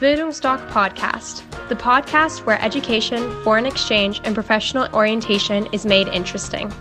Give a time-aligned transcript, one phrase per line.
[0.00, 6.72] Bildungsdoc Podcast, the podcast where education, foreign exchange, and professional orientation is made interesting.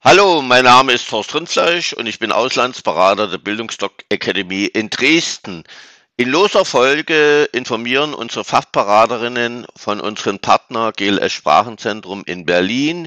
[0.00, 5.62] Hallo, mein Name ist Horst Rindfleisch und ich bin Auslandsberater der Bildungsdoc Academy in Dresden.
[6.16, 13.06] In loser Folge informieren unsere Fachberaterinnen von unserem Partner GLS Sprachenzentrum in Berlin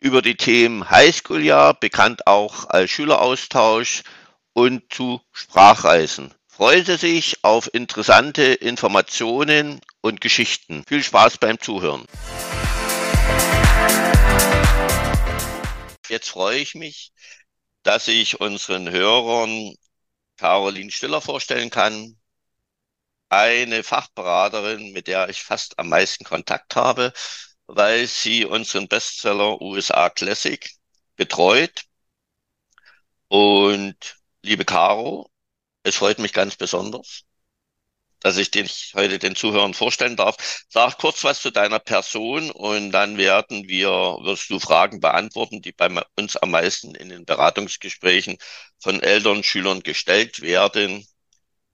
[0.00, 4.02] über die Themen Highschool-Jahr, bekannt auch als Schüleraustausch
[4.52, 6.34] und zu Sprachreisen.
[6.46, 10.84] Freuen Sie sich auf interessante Informationen und Geschichten.
[10.88, 12.04] Viel Spaß beim Zuhören.
[16.08, 17.12] Jetzt freue ich mich,
[17.82, 19.74] dass ich unseren Hörern
[20.36, 22.16] Caroline Stiller vorstellen kann.
[23.28, 27.12] Eine Fachberaterin, mit der ich fast am meisten Kontakt habe,
[27.68, 30.68] weil sie unseren Bestseller USA Classic
[31.16, 31.84] betreut.
[33.28, 35.30] Und liebe Caro,
[35.82, 37.24] es freut mich ganz besonders,
[38.20, 40.64] dass ich dich heute den Zuhörern vorstellen darf.
[40.68, 45.72] Sag kurz was zu deiner Person und dann werden wir, wirst du Fragen beantworten, die
[45.72, 48.38] bei uns am meisten in den Beratungsgesprächen
[48.80, 51.06] von Eltern, Schülern gestellt werden.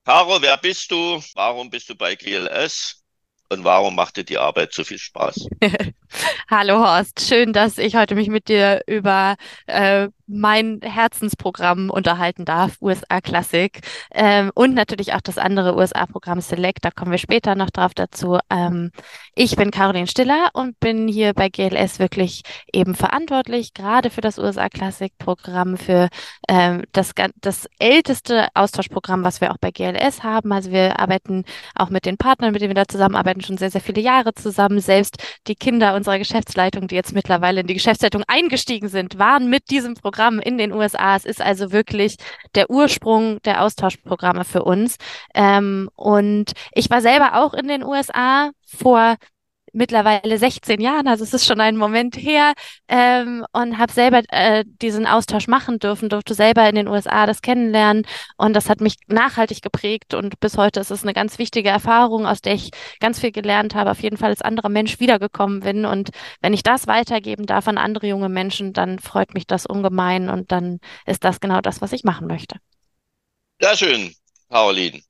[0.05, 1.23] Caro, wer bist du?
[1.35, 3.04] Warum bist du bei GLS?
[3.49, 5.49] Und warum macht dir die Arbeit so viel Spaß?
[6.51, 9.37] Hallo Horst, schön, dass ich heute mich mit dir über
[9.67, 13.81] äh, mein Herzensprogramm unterhalten darf, USA Classic
[14.13, 18.39] ähm, und natürlich auch das andere USA-Programm Select, da kommen wir später noch drauf dazu.
[18.51, 18.91] Ähm,
[19.35, 24.39] ich bin Caroline Stiller und bin hier bei GLS wirklich eben verantwortlich, gerade für das
[24.39, 26.09] USA Classic-Programm, für
[26.49, 30.53] ähm, das, das älteste Austauschprogramm, was wir auch bei GLS haben.
[30.53, 33.81] Also wir arbeiten auch mit den Partnern, mit denen wir da zusammenarbeiten, schon sehr, sehr
[33.81, 34.81] viele Jahre zusammen.
[34.81, 39.71] Selbst die Kinder unserer Geschäftsleitung, die jetzt mittlerweile in die Geschäftsleitung eingestiegen sind, waren mit
[39.71, 41.17] diesem Programm Programm in den USA.
[41.17, 42.17] Es ist also wirklich
[42.55, 44.97] der Ursprung der Austauschprogramme für uns.
[45.35, 49.17] Ähm, und ich war selber auch in den USA vor
[49.75, 52.55] mittlerweile 16 Jahren, also es ist schon ein Moment her,
[52.89, 57.43] ähm, und habe selber äh, diesen Austausch machen dürfen, durfte selber in den USA das
[57.43, 61.69] kennenlernen und das hat mich nachhaltig geprägt und bis heute ist es eine ganz wichtige
[61.69, 62.71] Erfahrung, aus der ich
[63.01, 66.11] ganz viel gelernt habe, auf jeden Fall als anderer Mensch wiedergekommen bin und
[66.41, 70.53] wenn ich das weitergeben darf an andere junge Menschen, dann freut mich das ungemein und
[70.53, 72.57] dann ist das genau das, was ich machen möchte.
[73.61, 74.15] Sehr schön,
[74.51, 75.01] Caroline.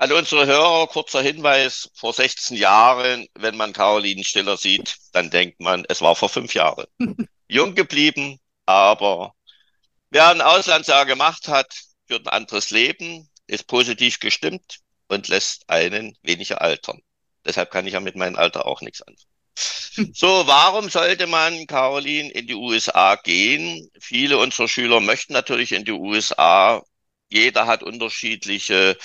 [0.00, 1.90] An unsere Hörer kurzer Hinweis.
[1.94, 6.54] Vor 16 Jahren, wenn man Caroline Stiller sieht, dann denkt man, es war vor fünf
[6.54, 6.86] Jahren.
[7.48, 9.34] Jung geblieben, aber
[10.08, 11.66] wer ein Auslandsjahr gemacht hat,
[12.06, 14.78] führt ein anderes Leben, ist positiv gestimmt
[15.08, 17.02] und lässt einen weniger altern.
[17.44, 19.26] Deshalb kann ich ja mit meinem Alter auch nichts anfangen.
[20.14, 23.90] So, warum sollte man, Caroline, in die USA gehen?
[24.00, 26.82] Viele unserer Schüler möchten natürlich in die USA.
[27.28, 28.96] Jeder hat unterschiedliche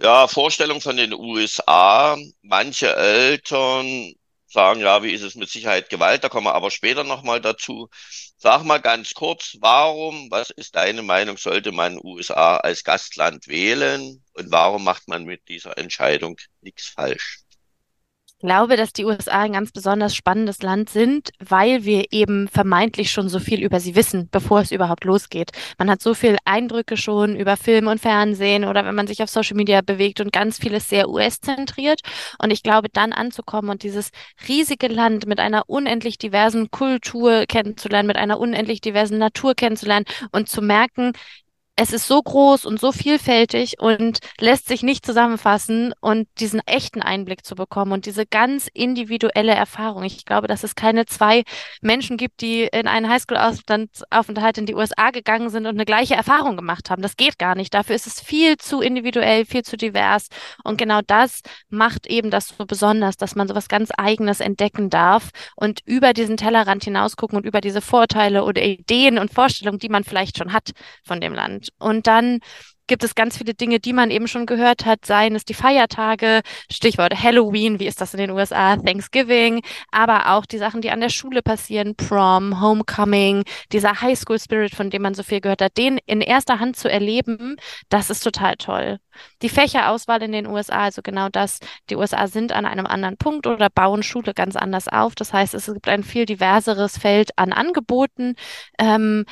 [0.00, 2.16] ja, Vorstellung von den USA.
[2.42, 4.12] Manche Eltern
[4.46, 6.24] sagen, ja, wie ist es mit Sicherheit Gewalt?
[6.24, 7.88] Da kommen wir aber später nochmal dazu.
[8.36, 14.24] Sag mal ganz kurz, warum, was ist deine Meinung, sollte man USA als Gastland wählen
[14.34, 17.40] und warum macht man mit dieser Entscheidung nichts falsch?
[18.38, 23.28] Glaube, dass die USA ein ganz besonders spannendes Land sind, weil wir eben vermeintlich schon
[23.28, 25.50] so viel über sie wissen, bevor es überhaupt losgeht.
[25.78, 29.30] Man hat so viel Eindrücke schon über Film und Fernsehen oder wenn man sich auf
[29.30, 32.00] Social Media bewegt und ganz vieles sehr US-zentriert.
[32.40, 34.10] Und ich glaube, dann anzukommen und dieses
[34.48, 40.48] riesige Land mit einer unendlich diversen Kultur kennenzulernen, mit einer unendlich diversen Natur kennenzulernen und
[40.48, 41.12] zu merken,
[41.78, 47.02] es ist so groß und so vielfältig und lässt sich nicht zusammenfassen und diesen echten
[47.02, 50.02] Einblick zu bekommen und diese ganz individuelle Erfahrung.
[50.02, 51.44] Ich glaube, dass es keine zwei
[51.80, 56.56] Menschen gibt, die in einen Highschool-Aufenthalt in die USA gegangen sind und eine gleiche Erfahrung
[56.56, 57.00] gemacht haben.
[57.00, 57.72] Das geht gar nicht.
[57.72, 60.26] Dafür ist es viel zu individuell, viel zu divers.
[60.64, 64.90] Und genau das macht eben das so besonders, dass man so was ganz Eigenes entdecken
[64.90, 69.88] darf und über diesen Tellerrand hinausgucken und über diese Vorteile oder Ideen und Vorstellungen, die
[69.88, 70.72] man vielleicht schon hat
[71.04, 71.67] von dem Land.
[71.78, 72.40] Und dann
[72.88, 76.40] gibt es ganz viele Dinge, die man eben schon gehört hat, seien es die Feiertage,
[76.72, 81.00] Stichwort Halloween, wie ist das in den USA, Thanksgiving, aber auch die Sachen, die an
[81.00, 85.76] der Schule passieren, Prom, Homecoming, dieser Highschool Spirit, von dem man so viel gehört hat,
[85.76, 87.56] den in erster Hand zu erleben,
[87.90, 88.98] das ist total toll.
[89.42, 91.58] Die Fächerauswahl in den USA, also genau das,
[91.90, 95.14] die USA sind an einem anderen Punkt oder bauen Schule ganz anders auf.
[95.16, 98.36] Das heißt, es gibt ein viel diverseres Feld an Angeboten.
[98.78, 99.24] Ähm,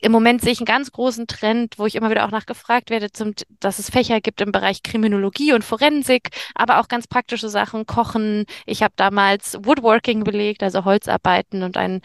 [0.00, 3.10] im Moment sehe ich einen ganz großen Trend, wo ich immer wieder auch nachgefragt werde,
[3.10, 7.86] zum, dass es Fächer gibt im Bereich Kriminologie und Forensik, aber auch ganz praktische Sachen,
[7.86, 8.44] Kochen.
[8.66, 12.00] Ich habe damals Woodworking belegt, also Holzarbeiten und ein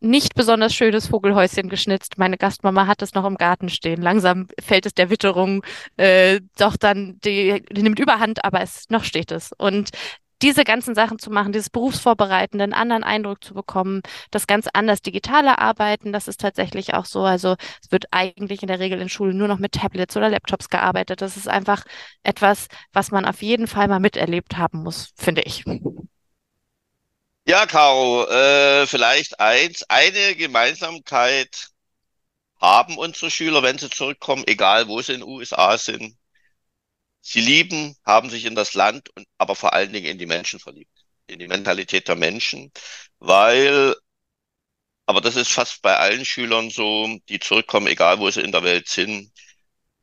[0.00, 2.18] nicht besonders schönes Vogelhäuschen geschnitzt.
[2.18, 4.02] Meine Gastmama hat es noch im Garten stehen.
[4.02, 5.64] Langsam fällt es der Witterung
[5.96, 9.52] äh, doch dann, die, die nimmt überhand, aber es noch steht es.
[9.56, 9.90] Und
[10.42, 15.02] diese ganzen Sachen zu machen, dieses Berufsvorbereiten, einen anderen Eindruck zu bekommen, das ganz anders
[15.02, 17.22] digitale Arbeiten, das ist tatsächlich auch so.
[17.22, 20.68] Also es wird eigentlich in der Regel in Schulen nur noch mit Tablets oder Laptops
[20.68, 21.22] gearbeitet.
[21.22, 21.84] Das ist einfach
[22.22, 25.64] etwas, was man auf jeden Fall mal miterlebt haben muss, finde ich.
[27.48, 31.68] Ja, Caro, äh, vielleicht eins, eine Gemeinsamkeit
[32.60, 36.16] haben unsere Schüler, wenn sie zurückkommen, egal wo sie in den USA sind.
[37.28, 40.60] Sie lieben, haben sich in das Land und aber vor allen Dingen in die Menschen
[40.60, 40.92] verliebt,
[41.26, 42.70] in die Mentalität der Menschen,
[43.18, 43.96] weil,
[45.06, 48.62] aber das ist fast bei allen Schülern so, die zurückkommen, egal wo sie in der
[48.64, 49.32] Welt sind.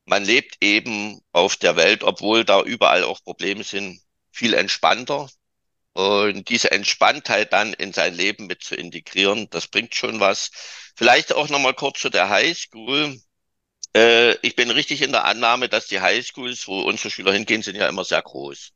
[0.05, 5.29] Man lebt eben auf der Welt, obwohl da überall auch Probleme sind, viel entspannter,
[5.93, 10.49] und diese Entspanntheit dann in sein Leben mit zu integrieren, das bringt schon was.
[10.95, 13.19] Vielleicht auch nochmal kurz zu der Highschool.
[13.95, 17.75] Äh, ich bin richtig in der Annahme, dass die Highschools, wo unsere Schüler hingehen, sind
[17.75, 18.71] ja immer sehr groß.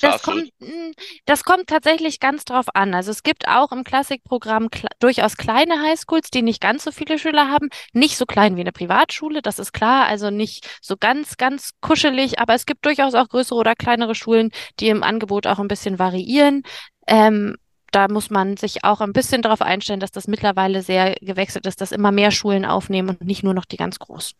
[0.00, 0.92] Das kommt, hm,
[1.24, 2.94] das kommt tatsächlich ganz drauf an.
[2.94, 7.18] Also es gibt auch im Klassikprogramm kl durchaus kleine Highschools, die nicht ganz so viele
[7.18, 7.70] Schüler haben.
[7.94, 10.04] Nicht so klein wie eine Privatschule, das ist klar.
[10.06, 14.50] Also nicht so ganz, ganz kuschelig, aber es gibt durchaus auch größere oder kleinere Schulen,
[14.78, 16.64] die im Angebot auch ein bisschen variieren.
[17.06, 17.56] Ähm,
[17.90, 21.80] da muss man sich auch ein bisschen darauf einstellen, dass das mittlerweile sehr gewechselt ist,
[21.80, 24.36] dass immer mehr Schulen aufnehmen und nicht nur noch die ganz großen.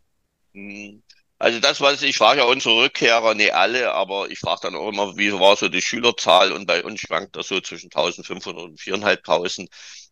[0.54, 1.02] Hm.
[1.40, 4.88] Also das, was ich frage ja unsere Rückkehrer, nicht alle, aber ich frage dann auch
[4.88, 8.80] immer, wie war so die Schülerzahl und bei uns schwankt das so zwischen 1500 und
[8.80, 9.68] 4.500.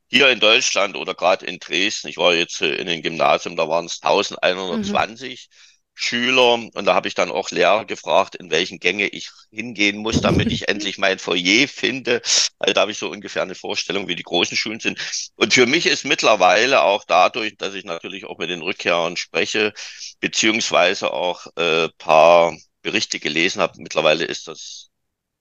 [0.09, 3.87] Hier in Deutschland oder gerade in Dresden, ich war jetzt in den Gymnasium, da waren
[3.87, 5.49] es 1120.
[5.51, 5.76] Mhm.
[5.99, 10.21] Schüler und da habe ich dann auch Lehrer gefragt, in welchen Gänge ich hingehen muss,
[10.21, 12.21] damit ich endlich mein Foyer finde.
[12.59, 14.99] Also da habe ich so ungefähr eine Vorstellung, wie die großen Schulen sind.
[15.37, 19.73] Und für mich ist mittlerweile auch dadurch, dass ich natürlich auch mit den Rückkehrern spreche,
[20.21, 24.91] beziehungsweise auch äh, paar Berichte gelesen habe, mittlerweile ist das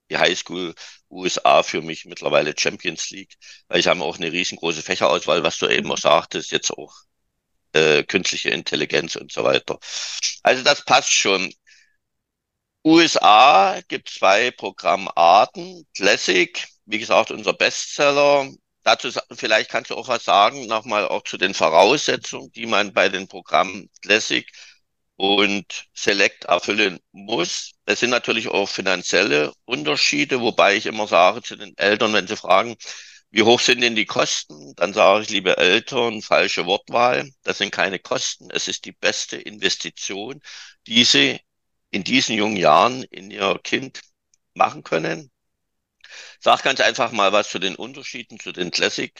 [0.10, 0.74] die Highschool
[1.10, 3.36] USA für mich mittlerweile Champions League,
[3.68, 6.94] weil ich habe auch eine riesengroße Fächerauswahl, was du eben auch sagtest, jetzt auch
[7.76, 9.78] äh, künstliche Intelligenz und so weiter.
[10.44, 11.54] Also das passt schon.
[12.86, 15.86] USA gibt zwei Programmarten.
[15.96, 18.50] Classic, wie gesagt, unser Bestseller.
[18.84, 23.10] Dazu vielleicht kannst du auch was sagen, nochmal auch zu den Voraussetzungen, die man bei
[23.10, 24.48] den Programmen Classic
[25.18, 27.72] und Select erfüllen muss.
[27.86, 32.38] Es sind natürlich auch finanzielle Unterschiede, wobei ich immer sage zu den Eltern, wenn sie
[32.38, 32.76] fragen,
[33.36, 34.74] wie hoch sind denn die Kosten?
[34.76, 37.30] Dann sage ich, liebe Eltern, falsche Wortwahl.
[37.44, 38.50] Das sind keine Kosten.
[38.50, 40.42] Es ist die beste Investition,
[40.88, 41.42] die Sie
[41.92, 44.00] in diesen jungen Jahren in Ihr Kind
[44.54, 45.32] machen können.
[46.40, 49.14] Sag ganz einfach mal was zu den Unterschieden zu den Classic.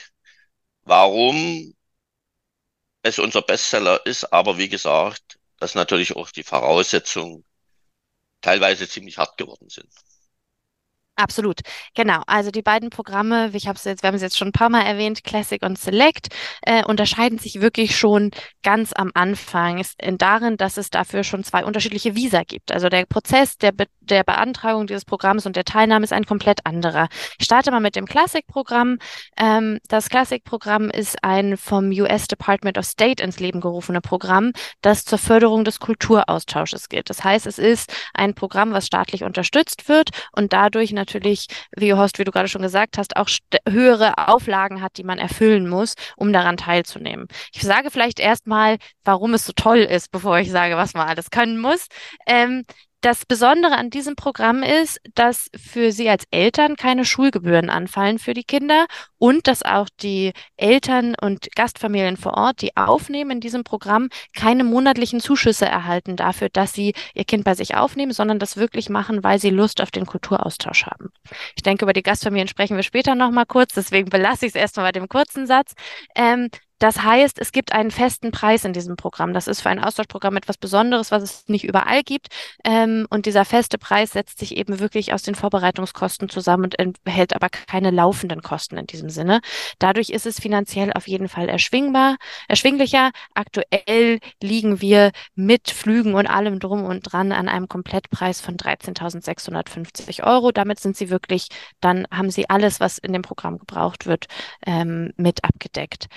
[0.84, 1.74] Warum
[3.02, 7.44] es unser Bestseller ist, aber wie gesagt, dass natürlich auch die Voraussetzungen
[8.40, 9.92] teilweise ziemlich hart geworden sind.
[11.18, 11.60] Absolut,
[11.94, 12.20] genau.
[12.26, 14.68] Also die beiden Programme, ich habe es jetzt, wir haben es jetzt schon ein paar
[14.68, 16.28] Mal erwähnt, Classic und Select,
[16.60, 18.32] äh, unterscheiden sich wirklich schon
[18.62, 22.70] ganz am Anfang ist in darin, dass es dafür schon zwei unterschiedliche Visa gibt.
[22.70, 26.64] Also der Prozess der, Be der Beantragung dieses Programms und der Teilnahme ist ein komplett
[26.66, 27.08] anderer.
[27.38, 28.98] Ich starte mal mit dem Classic-Programm.
[29.38, 34.52] Ähm, das Classic-Programm ist ein vom US Department of State ins Leben gerufene Programm,
[34.82, 37.08] das zur Förderung des Kulturaustausches gilt.
[37.08, 41.46] Das heißt, es ist ein Programm, was staatlich unterstützt wird und dadurch natürlich,
[41.76, 43.28] wie Horst, wie du gerade schon gesagt hast, auch
[43.68, 47.28] höhere Auflagen hat, die man erfüllen muss, um daran teilzunehmen.
[47.54, 51.30] Ich sage vielleicht erstmal, warum es so toll ist, bevor ich sage, was man alles
[51.30, 51.86] können muss.
[52.26, 52.64] Ähm,
[53.06, 58.34] das Besondere an diesem Programm ist, dass für Sie als Eltern keine Schulgebühren anfallen für
[58.34, 58.86] die Kinder
[59.16, 64.64] und dass auch die Eltern und Gastfamilien vor Ort, die aufnehmen in diesem Programm, keine
[64.64, 69.22] monatlichen Zuschüsse erhalten dafür, dass sie ihr Kind bei sich aufnehmen, sondern das wirklich machen,
[69.22, 71.12] weil sie Lust auf den Kulturaustausch haben.
[71.54, 74.86] Ich denke, über die Gastfamilien sprechen wir später nochmal kurz, deswegen belasse ich es erstmal
[74.86, 75.74] bei dem kurzen Satz.
[76.16, 76.48] Ähm,
[76.78, 79.32] das heißt, es gibt einen festen Preis in diesem Programm.
[79.32, 82.28] Das ist für ein Austauschprogramm etwas Besonderes, was es nicht überall gibt.
[82.64, 87.34] Ähm, und dieser feste Preis setzt sich eben wirklich aus den Vorbereitungskosten zusammen und enthält
[87.34, 89.40] aber keine laufenden Kosten in diesem Sinne.
[89.78, 92.16] Dadurch ist es finanziell auf jeden Fall erschwingbar,
[92.48, 93.10] erschwinglicher.
[93.34, 100.24] Aktuell liegen wir mit Flügen und allem drum und dran an einem Komplettpreis von 13.650
[100.24, 100.52] Euro.
[100.52, 101.48] Damit sind Sie wirklich,
[101.80, 104.26] dann haben Sie alles, was in dem Programm gebraucht wird,
[104.66, 106.08] ähm, mit abgedeckt.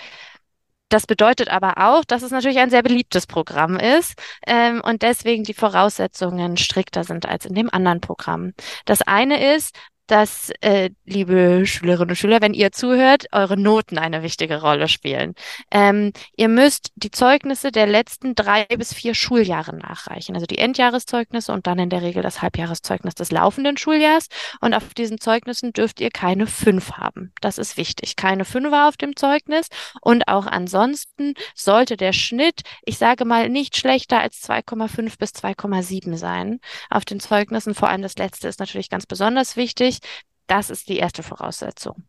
[0.90, 4.16] Das bedeutet aber auch, dass es natürlich ein sehr beliebtes Programm ist
[4.48, 8.54] ähm, und deswegen die Voraussetzungen strikter sind als in dem anderen Programm.
[8.86, 9.76] Das eine ist,
[10.10, 15.36] dass, äh, liebe Schülerinnen und Schüler, wenn ihr zuhört, eure Noten eine wichtige Rolle spielen.
[15.70, 21.52] Ähm, ihr müsst die Zeugnisse der letzten drei bis vier Schuljahre nachreichen, also die Endjahreszeugnisse
[21.52, 24.28] und dann in der Regel das Halbjahreszeugnis des laufenden Schuljahrs.
[24.62, 27.32] Und auf diesen Zeugnissen dürft ihr keine fünf haben.
[27.42, 28.16] Das ist wichtig.
[28.16, 29.68] Keine Fünfer auf dem Zeugnis.
[30.02, 36.18] Und auch ansonsten sollte der Schnitt, ich sage mal, nicht schlechter als 2,5 bis 2,7
[36.18, 37.76] sein auf den Zeugnissen.
[37.76, 39.99] Vor allem das letzte ist natürlich ganz besonders wichtig.
[40.48, 42.04] Das ist die erste Voraussetzung.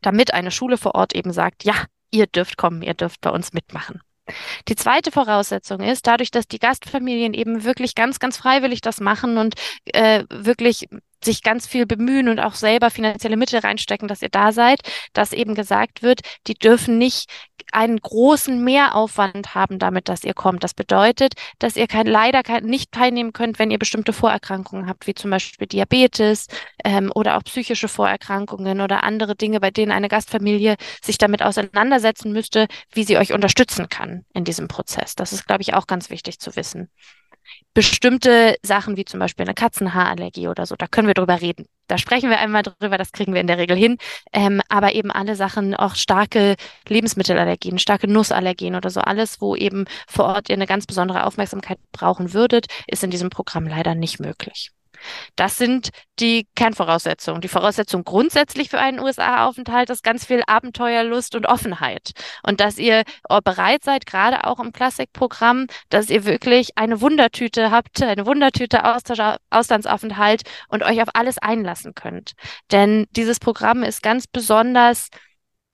[0.00, 1.74] Damit eine Schule vor Ort eben sagt, ja,
[2.10, 4.00] ihr dürft kommen, ihr dürft bei uns mitmachen.
[4.68, 9.36] Die zweite Voraussetzung ist, dadurch, dass die Gastfamilien eben wirklich ganz, ganz freiwillig das machen
[9.36, 9.54] und
[9.86, 10.88] äh, wirklich
[11.24, 14.80] sich ganz viel bemühen und auch selber finanzielle Mittel reinstecken, dass ihr da seid,
[15.12, 17.30] dass eben gesagt wird, die dürfen nicht
[17.72, 20.64] einen großen Mehraufwand haben damit, dass ihr kommt.
[20.64, 25.06] Das bedeutet, dass ihr kein, leider kein, nicht teilnehmen könnt, wenn ihr bestimmte Vorerkrankungen habt,
[25.06, 26.46] wie zum Beispiel Diabetes
[26.84, 32.32] ähm, oder auch psychische Vorerkrankungen oder andere Dinge, bei denen eine Gastfamilie sich damit auseinandersetzen
[32.32, 35.14] müsste, wie sie euch unterstützen kann in diesem Prozess.
[35.14, 36.90] Das ist, glaube ich, auch ganz wichtig zu wissen
[37.74, 41.66] bestimmte Sachen wie zum Beispiel eine Katzenhaarallergie oder so, da können wir drüber reden.
[41.88, 43.98] Da sprechen wir einmal drüber, das kriegen wir in der Regel hin.
[44.32, 46.56] Ähm, aber eben alle Sachen, auch starke
[46.88, 51.78] Lebensmittelallergien, starke Nussallergien oder so, alles, wo eben vor Ort ihr eine ganz besondere Aufmerksamkeit
[51.92, 54.70] brauchen würdet, ist in diesem Programm leider nicht möglich.
[55.36, 57.40] Das sind die Kernvoraussetzungen.
[57.40, 62.12] Die Voraussetzung grundsätzlich für einen USA-Aufenthalt ist ganz viel Abenteuerlust und Offenheit.
[62.42, 63.02] Und dass ihr
[63.44, 69.36] bereit seid, gerade auch im Klassikprogramm, dass ihr wirklich eine Wundertüte habt, eine Wundertüte Austausch,
[69.50, 72.32] Auslandsaufenthalt und euch auf alles einlassen könnt.
[72.70, 75.08] Denn dieses Programm ist ganz besonders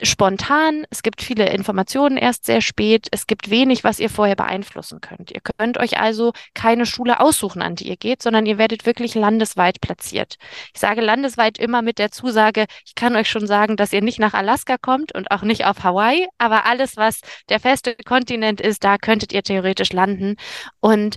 [0.03, 5.01] spontan, es gibt viele Informationen erst sehr spät, es gibt wenig, was ihr vorher beeinflussen
[5.01, 5.31] könnt.
[5.31, 9.15] Ihr könnt euch also keine Schule aussuchen, an die ihr geht, sondern ihr werdet wirklich
[9.15, 10.37] landesweit platziert.
[10.73, 14.21] Ich sage landesweit immer mit der Zusage, ich kann euch schon sagen, dass ihr nicht
[14.21, 18.85] nach Alaska kommt und auch nicht auf Hawaii, aber alles, was der feste Kontinent ist,
[18.85, 20.37] da könntet ihr theoretisch landen.
[20.81, 21.17] Und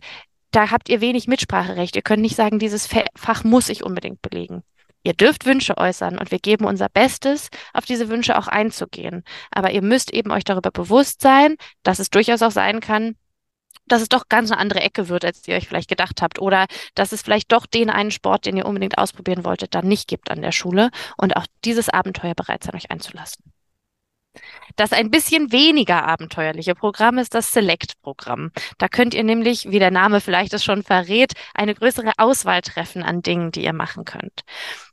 [0.51, 1.95] da habt ihr wenig Mitspracherecht.
[1.95, 4.63] Ihr könnt nicht sagen, dieses Fach muss ich unbedingt belegen.
[5.03, 9.24] Ihr dürft Wünsche äußern und wir geben unser Bestes, auf diese Wünsche auch einzugehen.
[9.51, 13.15] Aber ihr müsst eben euch darüber bewusst sein, dass es durchaus auch sein kann,
[13.88, 16.39] dass es doch ganz eine andere Ecke wird, als ihr euch vielleicht gedacht habt.
[16.39, 20.08] Oder dass es vielleicht doch den einen Sport, den ihr unbedingt ausprobieren wolltet, dann nicht
[20.08, 23.43] gibt an der Schule und auch dieses Abenteuer bereit sein, euch einzulassen.
[24.75, 28.51] Das ein bisschen weniger abenteuerliche Programm ist das Select-Programm.
[28.77, 33.03] Da könnt ihr nämlich, wie der Name vielleicht es schon verrät, eine größere Auswahl treffen
[33.03, 34.41] an Dingen, die ihr machen könnt.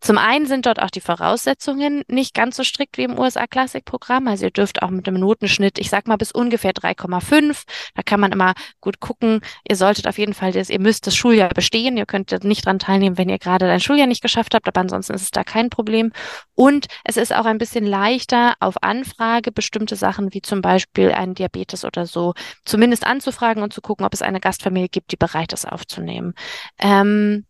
[0.00, 4.28] Zum einen sind dort auch die Voraussetzungen nicht ganz so strikt wie im USA Classic-Programm.
[4.28, 7.64] Also ihr dürft auch mit einem Notenschnitt, ich sag mal bis ungefähr 3,5.
[7.94, 9.40] Da kann man immer gut gucken.
[9.68, 11.97] Ihr solltet auf jeden Fall, ihr müsst das Schuljahr bestehen.
[11.97, 15.14] Ihr könnt nicht dran teilnehmen, wenn ihr gerade ein Schuljahr nicht geschafft habt, aber ansonsten
[15.14, 16.12] ist es da kein Problem.
[16.54, 21.34] Und es ist auch ein bisschen leichter auf Anfrage bestimmte Sachen wie zum Beispiel einen
[21.34, 22.32] Diabetes oder so
[22.64, 26.32] zumindest anzufragen und zu gucken, ob es eine Gastfamilie gibt, die bereit ist aufzunehmen.
[26.78, 27.44] Ähm,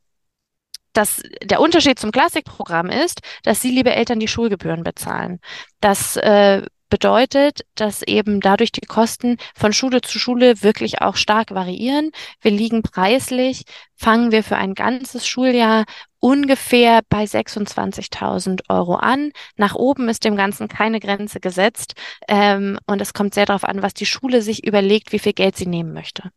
[0.93, 5.39] das, der Unterschied zum Klassikprogramm ist, dass Sie, liebe Eltern, die Schulgebühren bezahlen.
[5.81, 11.55] Das äh, bedeutet, dass eben dadurch die Kosten von Schule zu Schule wirklich auch stark
[11.55, 12.11] variieren.
[12.41, 13.63] Wir liegen preislich,
[13.99, 15.85] fangen wir für ein ganzes Schuljahr
[16.21, 19.31] ungefähr bei 26.000 Euro an.
[19.57, 21.95] Nach oben ist dem Ganzen keine Grenze gesetzt
[22.27, 25.57] ähm, und es kommt sehr darauf an, was die Schule sich überlegt, wie viel Geld
[25.57, 26.31] sie nehmen möchte.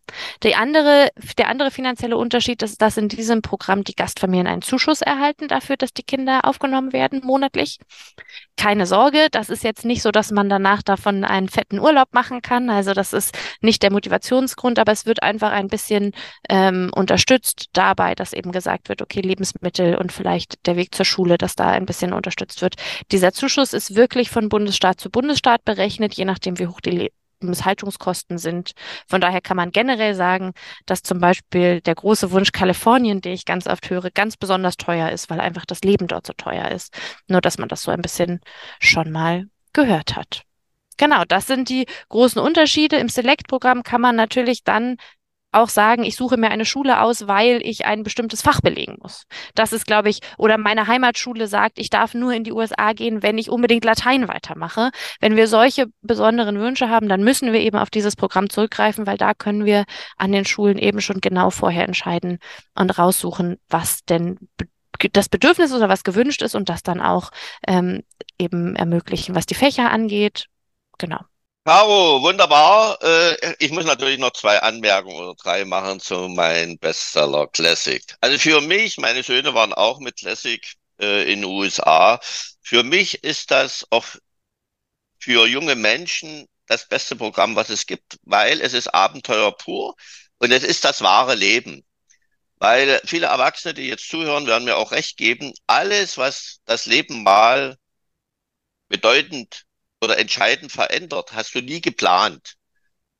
[0.43, 5.01] Die andere, der andere finanzielle Unterschied ist, dass in diesem Programm die Gastfamilien einen Zuschuss
[5.01, 7.77] erhalten dafür, dass die Kinder aufgenommen werden monatlich.
[8.57, 12.43] Keine Sorge, das ist jetzt nicht so, dass man danach davon einen fetten Urlaub machen
[12.43, 12.69] kann.
[12.69, 16.11] Also das ist nicht der Motivationsgrund, aber es wird einfach ein bisschen
[16.49, 21.05] ähm, unterstützt dabei, dass eben gesagt wird, okay, Lebensmittel Lebensmittel und vielleicht der Weg zur
[21.05, 22.75] Schule, dass da ein bisschen unterstützt wird.
[23.11, 28.37] Dieser Zuschuss ist wirklich von Bundesstaat zu Bundesstaat berechnet, je nachdem, wie hoch die Lebenshaltungskosten
[28.37, 28.71] sind.
[29.07, 30.51] Von daher kann man generell sagen,
[30.85, 35.09] dass zum Beispiel der große Wunsch Kalifornien, den ich ganz oft höre, ganz besonders teuer
[35.09, 36.93] ist, weil einfach das Leben dort so teuer ist.
[37.27, 38.41] Nur, dass man das so ein bisschen
[38.79, 40.43] schon mal gehört hat.
[40.97, 42.97] Genau, das sind die großen Unterschiede.
[42.97, 44.97] Im Select-Programm kann man natürlich dann
[45.51, 49.25] auch sagen, ich suche mir eine Schule aus, weil ich ein bestimmtes Fach belegen muss.
[49.55, 53.21] Das ist, glaube ich, oder meine Heimatschule sagt, ich darf nur in die USA gehen,
[53.21, 54.91] wenn ich unbedingt Latein weitermache.
[55.19, 59.17] Wenn wir solche besonderen Wünsche haben, dann müssen wir eben auf dieses Programm zurückgreifen, weil
[59.17, 59.85] da können wir
[60.17, 62.39] an den Schulen eben schon genau vorher entscheiden
[62.75, 64.37] und raussuchen, was denn
[65.13, 67.31] das Bedürfnis oder was gewünscht ist und das dann auch
[67.67, 68.03] ähm,
[68.37, 70.45] eben ermöglichen, was die Fächer angeht.
[70.97, 71.19] Genau.
[71.63, 72.97] Caro, wunderbar.
[73.03, 78.03] Äh, ich muss natürlich noch zwei Anmerkungen oder drei machen zu meinem Bestseller Classic.
[78.19, 80.61] Also für mich, meine Söhne waren auch mit Classic
[80.99, 82.19] äh, in den USA.
[82.63, 84.05] Für mich ist das auch
[85.19, 89.95] für junge Menschen das beste Programm, was es gibt, weil es ist Abenteuer pur
[90.39, 91.85] und es ist das wahre Leben.
[92.59, 97.23] Weil viele Erwachsene, die jetzt zuhören, werden mir auch recht geben, alles, was das Leben
[97.23, 97.77] mal
[98.89, 99.65] bedeutend
[100.01, 102.55] oder entscheidend verändert, hast du nie geplant.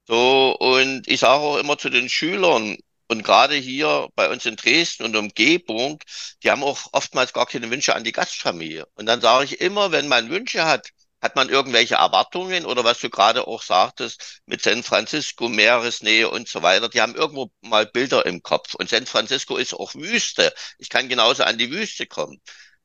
[0.08, 2.78] So, und ich sage auch immer zu den Schülern,
[3.12, 6.02] und gerade hier bei uns in Dresden und Umgebung,
[6.44, 8.86] die haben auch oftmals gar keine Wünsche an die Gastfamilie.
[8.96, 10.88] Und dann sage ich immer, wenn man Wünsche hat,
[11.22, 16.48] hat man irgendwelche Erwartungen oder was du gerade auch sagtest mit San Francisco, Meeresnähe und
[16.48, 16.88] so weiter.
[16.88, 18.76] Die haben irgendwo mal Bilder im Kopf.
[18.76, 20.54] Und San Francisco ist auch Wüste.
[20.80, 22.42] Ich kann genauso an die Wüste kommen.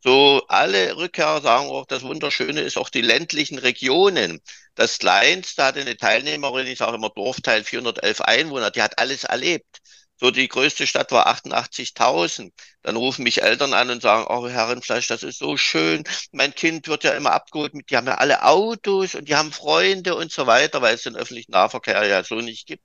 [0.07, 4.41] So alle Rückkehrer sagen auch, das Wunderschöne ist auch die ländlichen Regionen.
[4.77, 9.81] Das Kleinste hatte eine Teilnehmerin, ich sage immer Dorfteil 411 Einwohner, die hat alles erlebt.
[10.19, 12.53] So die größte Stadt war 88.000.
[12.83, 16.05] Dann rufen mich Eltern an und sagen, oh Herrenfleisch, das ist so schön.
[16.31, 19.53] Mein Kind wird ja immer abgeholt mit, die haben ja alle Autos und die haben
[19.53, 22.85] Freunde und so weiter, weil es den öffentlichen Nahverkehr ja so nicht gibt.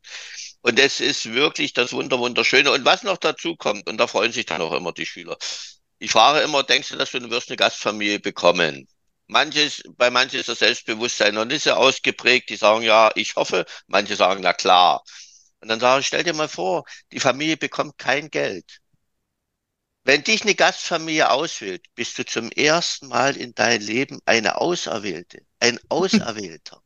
[0.62, 2.72] Und es ist wirklich das Wunder, Wunderschöne.
[2.72, 5.38] Und was noch dazu kommt, und da freuen sich dann auch immer die Schüler.
[6.02, 8.88] Ich frage immer, denkst du, dass du, du wirst eine Gastfamilie bekommen?
[9.28, 12.50] Manches, bei manchen ist das Selbstbewusstsein noch nicht so ausgeprägt.
[12.50, 13.66] Die sagen ja, ich hoffe.
[13.86, 15.04] Manche sagen, na klar.
[15.60, 18.80] Und dann sage ich, stell dir mal vor, die Familie bekommt kein Geld.
[20.04, 25.46] Wenn dich eine Gastfamilie auswählt, bist du zum ersten Mal in deinem Leben eine Auserwählte,
[25.60, 26.82] ein Auserwählter.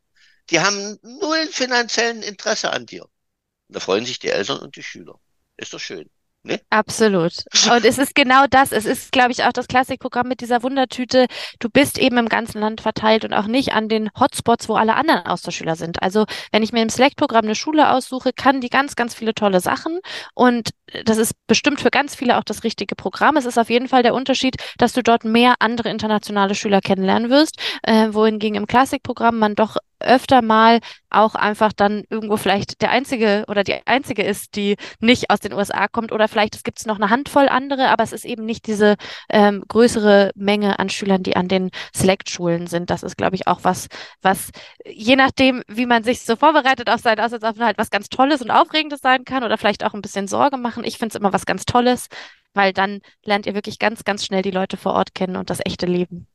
[0.49, 3.03] Die haben null finanziellen Interesse an dir.
[3.03, 5.17] Und da freuen sich die Eltern und die Schüler.
[5.55, 6.09] Ist doch schön.
[6.45, 6.59] Ne?
[6.69, 7.33] Absolut.
[7.71, 8.71] Und es ist genau das.
[8.71, 11.25] Es ist, glaube ich, auch das Klassikprogramm mit dieser Wundertüte.
[11.59, 14.95] Du bist eben im ganzen Land verteilt und auch nicht an den Hotspots, wo alle
[14.95, 16.03] anderen Austauschschüler sind.
[16.03, 19.59] Also, wenn ich mir im Select-Programm eine Schule aussuche, kann die ganz, ganz viele tolle
[19.59, 19.99] Sachen.
[20.35, 20.69] Und
[21.03, 23.37] das ist bestimmt für ganz viele auch das richtige Programm.
[23.37, 27.31] Es ist auf jeden Fall der Unterschied, dass du dort mehr andere internationale Schüler kennenlernen
[27.31, 32.91] wirst, äh, wohingegen im Klassikprogramm man doch öfter mal auch einfach dann irgendwo vielleicht der
[32.91, 36.85] Einzige oder die Einzige ist, die nicht aus den USA kommt oder vielleicht gibt es
[36.85, 38.95] noch eine Handvoll andere, aber es ist eben nicht diese
[39.29, 42.89] ähm, größere Menge an Schülern, die an den Select-Schulen sind.
[42.89, 43.87] Das ist, glaube ich, auch was,
[44.21, 44.51] was
[44.85, 49.01] je nachdem, wie man sich so vorbereitet auf seinen Auslandsaufenthalt, was ganz Tolles und Aufregendes
[49.01, 50.83] sein kann oder vielleicht auch ein bisschen Sorge machen.
[50.83, 52.07] Ich finde es immer was ganz Tolles,
[52.53, 55.59] weil dann lernt ihr wirklich ganz, ganz schnell die Leute vor Ort kennen und das
[55.63, 56.27] echte Leben.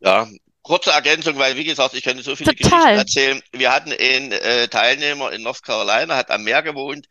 [0.00, 0.26] Ja,
[0.62, 2.96] kurze Ergänzung, weil wie gesagt, ich könnte so viele Total.
[2.96, 3.42] Geschichten erzählen.
[3.52, 7.06] Wir hatten einen äh, Teilnehmer in North Carolina, hat am Meer gewohnt,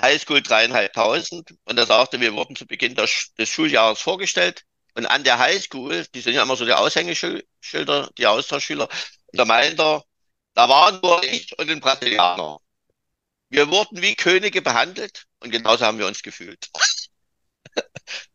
[0.00, 4.62] Highschool dreieinhalbtausend und er sagte, wir wurden zu Beginn des, des Schuljahres vorgestellt
[4.94, 9.44] und an der Highschool, die sind ja immer so die Aushängeschilder, die Austauschschüler, und da
[9.44, 10.04] meinte er,
[10.54, 12.58] da waren nur ich und ein Brasilianer.
[13.50, 16.68] Wir wurden wie Könige behandelt und genauso haben wir uns gefühlt.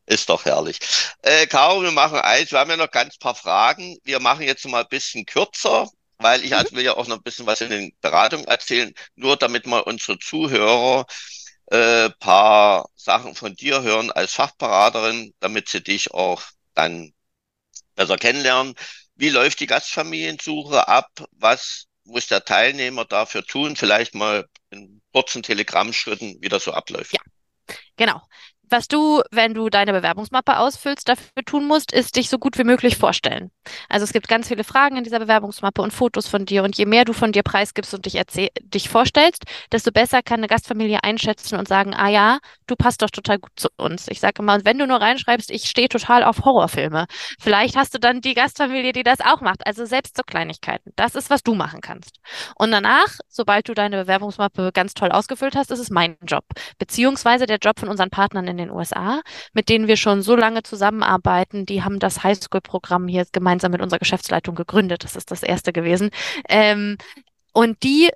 [0.09, 0.79] Ist doch herrlich.
[1.21, 2.51] Äh, Caro, wir machen eins.
[2.51, 3.95] Wir haben ja noch ganz paar Fragen.
[4.03, 6.57] Wir machen jetzt mal ein bisschen kürzer, weil ich mhm.
[6.57, 9.81] also will ja auch noch ein bisschen was in den Beratungen erzählen, nur damit mal
[9.81, 11.05] unsere Zuhörer
[11.67, 16.41] äh, paar Sachen von dir hören als Fachberaterin, damit sie dich auch
[16.73, 17.13] dann
[17.93, 18.73] besser kennenlernen.
[19.13, 21.09] Wie läuft die Gastfamiliensuche ab?
[21.33, 23.75] Was muss der Teilnehmer dafür tun?
[23.75, 27.13] Vielleicht mal in kurzen Telegrammschritten, wie das so abläuft.
[27.13, 27.19] Ja,
[27.95, 28.21] genau.
[28.69, 32.63] Was du, wenn du deine Bewerbungsmappe ausfüllst, dafür tun musst, ist dich so gut wie
[32.63, 33.49] möglich vorstellen.
[33.89, 36.63] Also es gibt ganz viele Fragen in dieser Bewerbungsmappe und Fotos von dir.
[36.63, 40.39] Und je mehr du von dir preisgibst und dich, erzähl dich vorstellst, desto besser kann
[40.39, 44.07] eine Gastfamilie einschätzen und sagen, ah ja, du passt doch total gut zu uns.
[44.09, 47.07] Ich sage immer, wenn du nur reinschreibst, ich stehe total auf Horrorfilme,
[47.39, 49.65] vielleicht hast du dann die Gastfamilie, die das auch macht.
[49.65, 50.91] Also selbst so Kleinigkeiten.
[50.95, 52.19] Das ist, was du machen kannst.
[52.55, 56.45] Und danach, sobald du deine Bewerbungsmappe ganz toll ausgefüllt hast, ist es mein Job.
[56.77, 59.21] Beziehungsweise der Job von unseren Partnern in den USA,
[59.53, 61.65] mit denen wir schon so lange zusammenarbeiten.
[61.65, 65.03] Die haben das Highschool-Programm hier gemeinsam mit unserer Geschäftsleitung gegründet.
[65.03, 66.09] Das ist das erste gewesen.
[66.47, 66.97] Ähm,
[67.53, 68.09] und die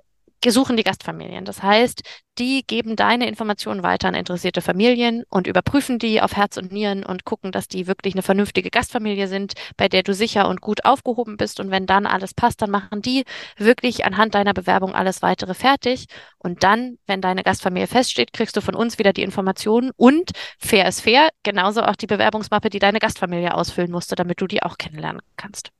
[0.50, 1.44] suchen die Gastfamilien.
[1.44, 2.02] Das heißt,
[2.38, 7.04] die geben deine Informationen weiter an interessierte Familien und überprüfen die auf Herz und Nieren
[7.04, 10.84] und gucken, dass die wirklich eine vernünftige Gastfamilie sind, bei der du sicher und gut
[10.84, 11.60] aufgehoben bist.
[11.60, 13.24] Und wenn dann alles passt, dann machen die
[13.56, 16.06] wirklich anhand deiner Bewerbung alles weitere fertig.
[16.38, 20.88] Und dann, wenn deine Gastfamilie feststeht, kriegst du von uns wieder die Informationen und fair
[20.88, 24.76] ist fair, genauso auch die Bewerbungsmappe, die deine Gastfamilie ausfüllen musste, damit du die auch
[24.76, 25.70] kennenlernen kannst.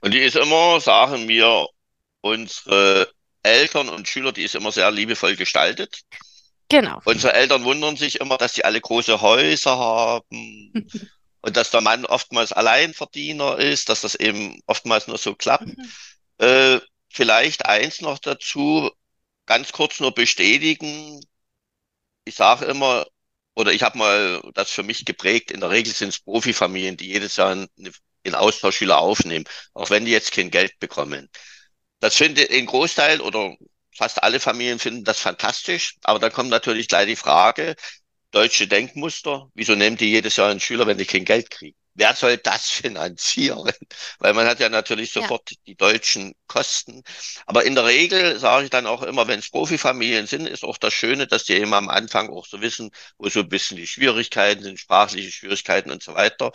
[0.00, 1.68] Und die ist immer, sagen wir,
[2.20, 3.08] unsere
[3.44, 6.00] Eltern und Schüler, die ist immer sehr liebevoll gestaltet.
[6.68, 7.00] Genau.
[7.04, 10.72] Unsere Eltern wundern sich immer, dass sie alle große Häuser haben
[11.40, 15.66] und dass der Mann oftmals Alleinverdiener ist, dass das eben oftmals nur so klappt.
[15.66, 15.90] Mhm.
[16.38, 16.80] Äh,
[17.10, 18.90] vielleicht eins noch dazu,
[19.46, 21.20] ganz kurz nur bestätigen.
[22.24, 23.06] Ich sage immer,
[23.54, 27.08] oder ich habe mal das für mich geprägt, in der Regel sind es Profifamilien, die
[27.08, 27.68] jedes Jahr einen,
[28.24, 31.30] einen Austauschschüler aufnehmen, auch wenn die jetzt kein Geld bekommen.
[32.04, 33.56] Das finde ein Großteil oder
[33.96, 37.76] fast alle Familien finden das fantastisch, aber da kommt natürlich gleich die Frage,
[38.30, 41.76] deutsche Denkmuster, wieso nehmen die jedes Jahr einen Schüler, wenn die kein Geld kriegen?
[41.94, 43.70] wer soll das finanzieren?
[44.18, 45.56] Weil man hat ja natürlich sofort ja.
[45.66, 47.02] die deutschen Kosten.
[47.46, 50.78] Aber in der Regel sage ich dann auch immer, wenn es Profifamilien sind, ist auch
[50.78, 53.86] das Schöne, dass die immer am Anfang auch so wissen, wo so ein bisschen die
[53.86, 56.52] Schwierigkeiten sind, sprachliche Schwierigkeiten und so weiter.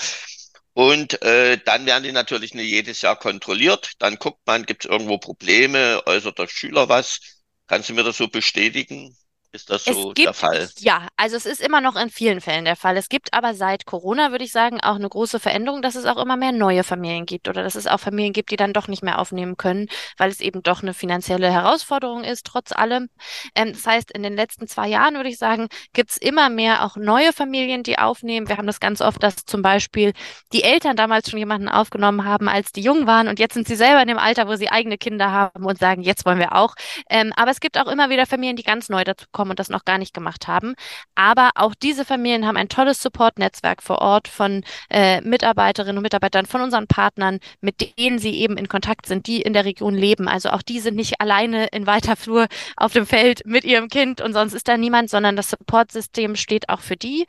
[0.74, 3.92] Und äh, dann werden die natürlich nicht jedes Jahr kontrolliert.
[4.00, 7.20] Dann guckt man, gibt es irgendwo Probleme, äußert der Schüler was?
[7.68, 9.16] Kannst du mir das so bestätigen?
[9.52, 10.70] Ist das so gibt, der Fall?
[10.78, 12.96] Ja, also es ist immer noch in vielen Fällen der Fall.
[12.98, 16.18] Es gibt aber seit Corona, würde ich sagen, auch eine große Veränderung, dass es auch
[16.18, 19.02] immer mehr neue Familien gibt oder dass es auch Familien gibt, die dann doch nicht
[19.02, 23.10] mehr aufnehmen können, weil es eben doch eine finanzielle Herausforderung ist, trotz allem.
[23.56, 26.86] Ähm, das heißt, in den letzten zwei Jahren, würde ich sagen, gibt es immer mehr
[26.86, 28.48] auch neue Familien, die aufnehmen.
[28.50, 30.14] Wir haben das ganz oft, dass zum Beispiel
[30.54, 33.76] die Eltern damals schon jemanden aufgenommen haben, als die jung waren und jetzt sind sie
[33.76, 36.76] selber in dem Alter, wo sie eigene Kinder haben und sagen, jetzt wollen wir auch.
[37.10, 39.70] Ähm, aber es gibt auch immer wieder Familien, die ganz neu dazu kommen und das
[39.70, 40.76] noch gar nicht gemacht haben.
[41.16, 46.46] Aber auch diese Familien haben ein tolles Support-Netzwerk vor Ort von äh, Mitarbeiterinnen und Mitarbeitern,
[46.46, 50.28] von unseren Partnern, mit denen sie eben in Kontakt sind, die in der Region leben.
[50.28, 54.20] Also auch die sind nicht alleine in weiter Flur auf dem Feld mit ihrem Kind
[54.22, 57.26] und sonst ist da niemand, sondern das Support-System steht auch für die.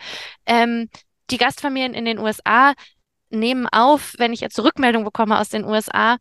[0.47, 0.89] Ähm,
[1.31, 2.75] die Gastfamilien in den USA
[3.31, 6.19] nehmen auf, wenn ich jetzt Rückmeldung bekomme aus den USA,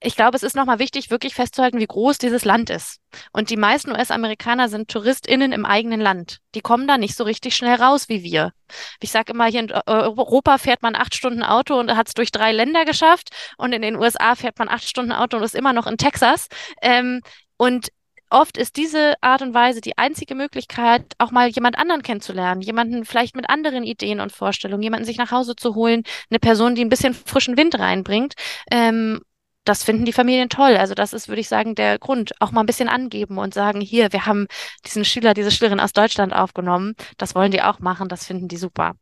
[0.00, 3.00] ich glaube, es ist nochmal wichtig, wirklich festzuhalten, wie groß dieses Land ist.
[3.32, 6.38] Und die meisten US-Amerikaner sind TouristInnen im eigenen Land.
[6.54, 8.52] Die kommen da nicht so richtig schnell raus wie wir.
[9.00, 12.30] Ich sage immer, hier in Europa fährt man acht Stunden Auto und hat es durch
[12.30, 13.30] drei Länder geschafft.
[13.56, 16.46] Und in den USA fährt man acht Stunden Auto und ist immer noch in Texas.
[16.80, 17.20] Ähm,
[17.56, 17.88] und
[18.30, 23.04] oft ist diese Art und Weise die einzige Möglichkeit, auch mal jemand anderen kennenzulernen, jemanden
[23.04, 26.84] vielleicht mit anderen Ideen und Vorstellungen, jemanden sich nach Hause zu holen, eine Person, die
[26.84, 28.34] ein bisschen frischen Wind reinbringt.
[28.70, 29.22] Ähm,
[29.68, 30.76] das finden die Familien toll.
[30.76, 32.32] Also das ist, würde ich sagen, der Grund.
[32.40, 34.46] Auch mal ein bisschen angeben und sagen, hier, wir haben
[34.86, 36.94] diesen Schüler, diese Schülerin aus Deutschland aufgenommen.
[37.18, 38.08] Das wollen die auch machen.
[38.08, 38.94] Das finden die super.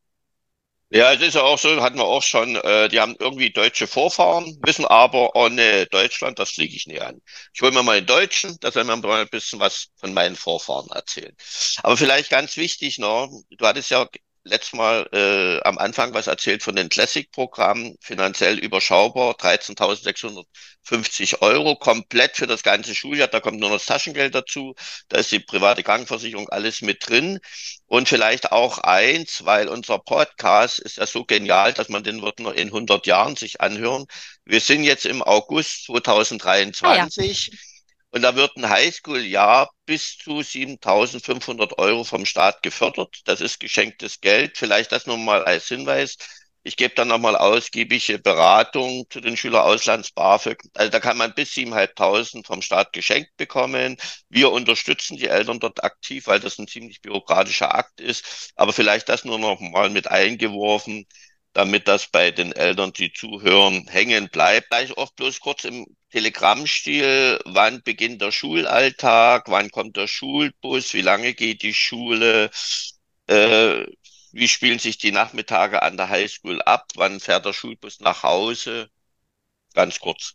[0.89, 3.89] Ja, es ist ja auch so, hatten wir auch schon, äh, die haben irgendwie deutsche
[3.89, 7.21] Vorfahren, wissen aber, oh ne, Deutschland, das fliege ich nie an.
[7.53, 10.37] Ich hole mir mal einen Deutschen, da soll mir mal ein bisschen was von meinen
[10.37, 11.35] Vorfahren erzählen.
[11.83, 14.07] Aber vielleicht ganz wichtig noch, du hattest ja
[14.47, 22.37] letztes Mal äh, am Anfang was erzählt von den Classic-Programmen, finanziell überschaubar, 13.650 Euro, komplett
[22.37, 24.75] für das ganze Schuljahr, da kommt nur noch das Taschengeld dazu,
[25.09, 27.41] da ist die private Krankenversicherung, alles mit drin.
[27.87, 32.41] Und vielleicht auch eins, weil unser Podcast ist ja so genial, dass man den wird
[32.41, 34.07] nur in 100 Jahren sich anhören.
[34.45, 36.85] Wir sind jetzt im August 2023.
[36.85, 37.09] Ah, ja.
[38.11, 43.21] Und da wird ein Highschool-Jahr bis zu 7.500 Euro vom Staat gefördert.
[43.27, 44.57] Das ist geschenktes Geld.
[44.57, 46.17] Vielleicht das nochmal als Hinweis.
[46.63, 50.61] Ich gebe dann nochmal ausgiebige Beratung zu den Schülerauslands BAföG.
[50.75, 53.97] Also da kann man bis 7.500 vom Staat geschenkt bekommen.
[54.29, 58.53] Wir unterstützen die Eltern dort aktiv, weil das ein ziemlich bürokratischer Akt ist.
[58.57, 61.07] Aber vielleicht das nur noch mal mit eingeworfen
[61.57, 64.69] damit das bei den Eltern, die zuhören, hängen bleibt.
[64.69, 71.01] Gleich oft bloß kurz im Telegrammstil, wann beginnt der Schulalltag, wann kommt der Schulbus, wie
[71.01, 72.51] lange geht die Schule,
[73.27, 73.87] äh,
[74.33, 78.91] wie spielen sich die Nachmittage an der Highschool ab, wann fährt der Schulbus nach Hause.
[79.73, 80.35] Ganz kurz.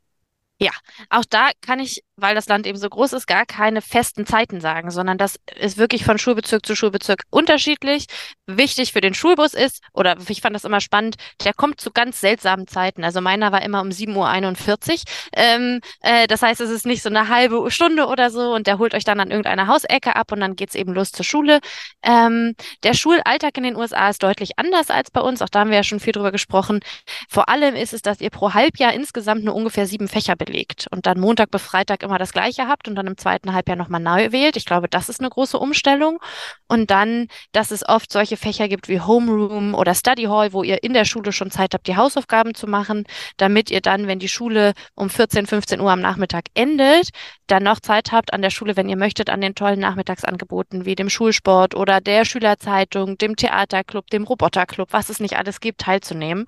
[0.60, 0.72] Ja,
[1.12, 4.62] auch da kann ich weil das Land eben so groß ist, gar keine festen Zeiten
[4.62, 8.06] sagen, sondern das ist wirklich von Schulbezirk zu Schulbezirk unterschiedlich.
[8.46, 12.22] Wichtig für den Schulbus ist, oder ich fand das immer spannend, der kommt zu ganz
[12.22, 13.04] seltsamen Zeiten.
[13.04, 14.98] Also meiner war immer um 7.41 Uhr.
[15.34, 18.78] Ähm, äh, das heißt, es ist nicht so eine halbe Stunde oder so und der
[18.78, 21.60] holt euch dann an irgendeiner Hausecke ab und dann geht's eben los zur Schule.
[22.04, 22.54] Ähm,
[22.84, 25.42] der Schulalltag in den USA ist deutlich anders als bei uns.
[25.42, 26.82] Auch da haben wir ja schon viel drüber gesprochen.
[27.28, 31.06] Vor allem ist es, dass ihr pro Halbjahr insgesamt nur ungefähr sieben Fächer belegt und
[31.06, 34.02] dann Montag bis Freitag immer immer das Gleiche habt und dann im zweiten Halbjahr nochmal
[34.02, 34.58] neu wählt.
[34.58, 36.19] Ich glaube, das ist eine große Umstellung.
[36.67, 40.84] Und dann, dass es oft solche Fächer gibt wie Homeroom oder Study Hall, wo ihr
[40.84, 43.06] in der Schule schon Zeit habt, die Hausaufgaben zu machen,
[43.38, 47.12] damit ihr dann, wenn die Schule um 14, 15 Uhr am Nachmittag endet,
[47.47, 50.95] dann noch Zeit habt an der Schule, wenn ihr möchtet, an den tollen Nachmittagsangeboten wie
[50.95, 56.45] dem Schulsport oder der Schülerzeitung, dem Theaterclub, dem Roboterclub, was es nicht alles gibt, teilzunehmen.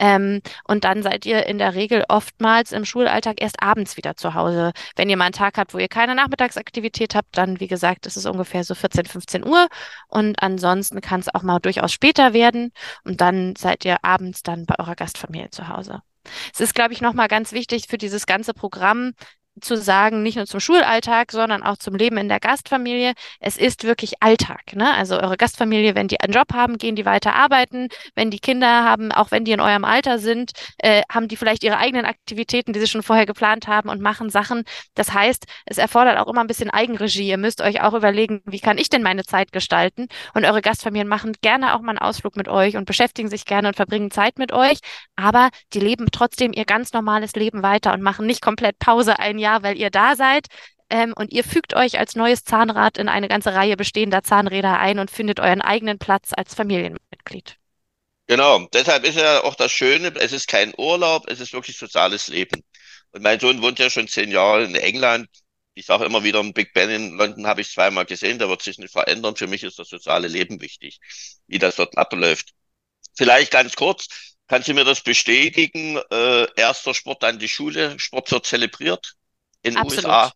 [0.00, 4.34] Ähm, und dann seid ihr in der Regel oftmals im Schulalltag erst abends wieder zu
[4.34, 4.72] Hause.
[4.96, 8.16] Wenn ihr mal einen Tag habt, wo ihr keine Nachmittagsaktivität habt, dann, wie gesagt, ist
[8.16, 9.68] es ungefähr so 14, 15 Uhr.
[10.08, 12.72] Und ansonsten kann es auch mal durchaus später werden.
[13.04, 16.02] Und dann seid ihr abends dann bei eurer Gastfamilie zu Hause.
[16.52, 19.12] Es ist, glaube ich, nochmal ganz wichtig für dieses ganze Programm,
[19.60, 23.14] zu sagen, nicht nur zum Schulalltag, sondern auch zum Leben in der Gastfamilie.
[23.40, 24.74] Es ist wirklich Alltag.
[24.74, 24.92] Ne?
[24.94, 27.88] Also eure Gastfamilie, wenn die einen Job haben, gehen die weiter arbeiten.
[28.14, 31.64] Wenn die Kinder haben, auch wenn die in eurem Alter sind, äh, haben die vielleicht
[31.64, 34.64] ihre eigenen Aktivitäten, die sie schon vorher geplant haben und machen Sachen.
[34.94, 37.28] Das heißt, es erfordert auch immer ein bisschen Eigenregie.
[37.28, 40.06] Ihr müsst euch auch überlegen, wie kann ich denn meine Zeit gestalten?
[40.34, 43.68] Und eure Gastfamilien machen gerne auch mal einen Ausflug mit euch und beschäftigen sich gerne
[43.68, 44.78] und verbringen Zeit mit euch.
[45.16, 49.38] Aber die leben trotzdem ihr ganz normales Leben weiter und machen nicht komplett Pause ein
[49.38, 50.46] Jahr, weil ihr da seid.
[50.90, 54.98] Ähm, und ihr fügt euch als neues Zahnrad in eine ganze Reihe bestehender Zahnräder ein
[54.98, 57.56] und findet euren eigenen Platz als Familienmitglied.
[58.26, 62.28] Genau, deshalb ist ja auch das Schöne, es ist kein Urlaub, es ist wirklich soziales
[62.28, 62.62] Leben.
[63.12, 65.28] Und mein Sohn wohnt ja schon zehn Jahre in England.
[65.74, 68.78] Ich sage immer wieder, Big Ben in London habe ich zweimal gesehen, der wird sich
[68.78, 69.36] nicht verändern.
[69.36, 71.00] Für mich ist das soziale Leben wichtig,
[71.46, 72.50] wie das dort abläuft.
[73.16, 74.08] Vielleicht ganz kurz,
[74.50, 75.96] Kannst du mir das bestätigen?
[76.10, 79.14] Äh, erster Sport an die Schule, Sport wird zelebriert
[79.62, 80.32] in den USA.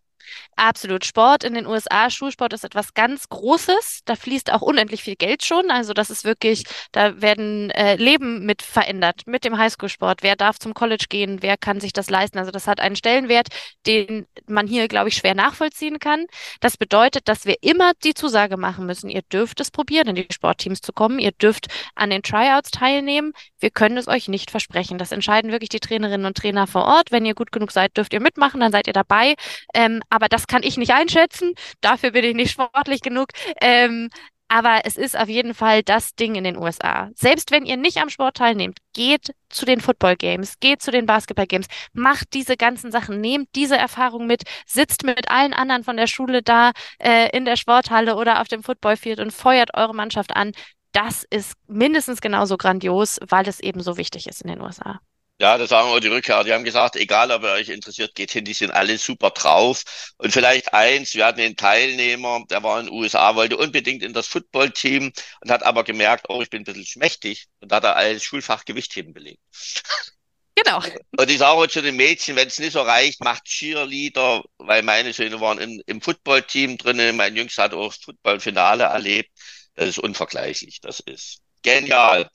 [0.56, 1.04] Absolut.
[1.04, 4.00] Sport in den USA, Schulsport ist etwas ganz Großes.
[4.04, 5.70] Da fließt auch unendlich viel Geld schon.
[5.70, 10.22] Also das ist wirklich, da werden äh, Leben mit verändert mit dem Highschool-Sport.
[10.22, 11.42] Wer darf zum College gehen?
[11.42, 12.38] Wer kann sich das leisten?
[12.38, 13.48] Also das hat einen Stellenwert,
[13.86, 16.26] den man hier, glaube ich, schwer nachvollziehen kann.
[16.60, 19.10] Das bedeutet, dass wir immer die Zusage machen müssen.
[19.10, 21.18] Ihr dürft es probieren, in die Sportteams zu kommen.
[21.18, 23.32] Ihr dürft an den Tryouts teilnehmen.
[23.58, 24.98] Wir können es euch nicht versprechen.
[24.98, 27.10] Das entscheiden wirklich die Trainerinnen und Trainer vor Ort.
[27.10, 29.34] Wenn ihr gut genug seid, dürft ihr mitmachen, dann seid ihr dabei.
[29.74, 31.54] Ähm, aber das kann ich nicht einschätzen.
[31.80, 33.28] Dafür bin ich nicht sportlich genug.
[33.60, 34.10] Ähm,
[34.48, 37.10] aber es ist auf jeden Fall das Ding in den USA.
[37.14, 41.06] Selbst wenn ihr nicht am Sport teilnehmt, geht zu den Football Games, geht zu den
[41.06, 45.96] Basketball Games, macht diese ganzen Sachen, nehmt diese Erfahrung mit, sitzt mit allen anderen von
[45.96, 50.36] der Schule da äh, in der Sporthalle oder auf dem Footballfield und feuert eure Mannschaft
[50.36, 50.52] an.
[50.92, 55.00] Das ist mindestens genauso grandios, weil es eben so wichtig ist in den USA.
[55.40, 56.44] Ja, das sagen auch die Rückkehr.
[56.44, 59.82] Die haben gesagt, egal ob ihr euch interessiert, geht hin, die sind alle super drauf.
[60.16, 64.12] Und vielleicht eins, wir hatten einen Teilnehmer, der war in den USA, wollte unbedingt in
[64.12, 67.96] das Footballteam und hat aber gemerkt, oh, ich bin ein bisschen schmächtig und hat er
[67.96, 69.40] als Schulfach Gewichtheben belegt.
[70.56, 70.80] Genau.
[71.18, 75.12] Und ich sage zu den Mädchen, wenn es nicht so reicht, macht Cheerleader, weil meine
[75.12, 79.30] Söhne waren in, im Footballteam drin, mein Jüngster hat auch das Footballfinale erlebt.
[79.74, 82.30] Das ist unvergleichlich, das ist genial.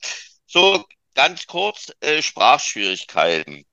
[0.46, 0.84] So,
[1.20, 3.66] ganz kurz, äh, Sprachschwierigkeiten.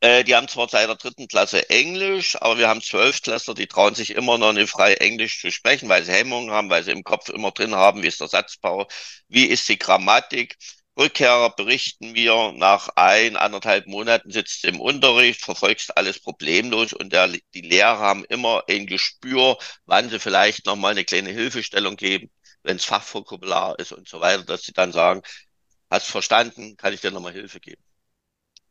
[0.00, 3.94] Äh, die haben zwar seit der dritten Klasse Englisch, aber wir haben Zwölftklässler, die trauen
[3.94, 7.04] sich immer noch nicht frei Englisch zu sprechen, weil sie Hemmungen haben, weil sie im
[7.04, 8.86] Kopf immer drin haben, wie ist der Satzbau,
[9.28, 10.56] wie ist die Grammatik.
[10.98, 17.28] Rückkehrer berichten wir, nach ein, anderthalb Monaten sitzt im Unterricht, verfolgst alles problemlos und der,
[17.28, 22.30] die Lehrer haben immer ein Gespür, wann sie vielleicht nochmal eine kleine Hilfestellung geben,
[22.62, 25.22] wenn es Fachvokabular ist und so weiter, dass sie dann sagen,
[25.90, 26.76] Hast verstanden?
[26.76, 27.82] Kann ich dir nochmal Hilfe geben?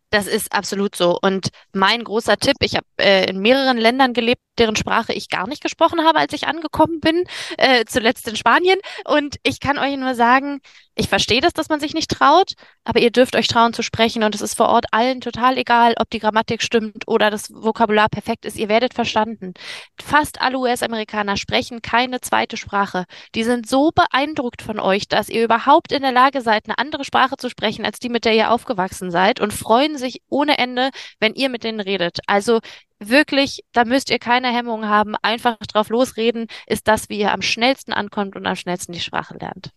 [0.09, 1.19] Das ist absolut so.
[1.21, 5.47] Und mein großer Tipp, ich habe äh, in mehreren Ländern gelebt, deren Sprache ich gar
[5.47, 7.25] nicht gesprochen habe, als ich angekommen bin,
[7.57, 8.79] äh, zuletzt in Spanien.
[9.05, 10.61] Und ich kann euch nur sagen,
[10.97, 12.53] ich verstehe das, dass man sich nicht traut,
[12.85, 15.93] aber ihr dürft euch trauen zu sprechen und es ist vor Ort allen total egal,
[15.99, 18.55] ob die Grammatik stimmt oder das Vokabular perfekt ist.
[18.57, 19.53] Ihr werdet verstanden.
[20.01, 23.05] Fast alle US-Amerikaner sprechen keine zweite Sprache.
[23.35, 27.03] Die sind so beeindruckt von euch, dass ihr überhaupt in der Lage seid, eine andere
[27.03, 30.91] Sprache zu sprechen, als die, mit der ihr aufgewachsen seid und freuen sich ohne Ende,
[31.19, 32.19] wenn ihr mit denen redet.
[32.25, 32.61] Also
[33.09, 37.41] wirklich, da müsst ihr keine Hemmungen haben, einfach drauf losreden, ist das, wie ihr am
[37.41, 39.71] schnellsten ankommt und am schnellsten die Sprache lernt.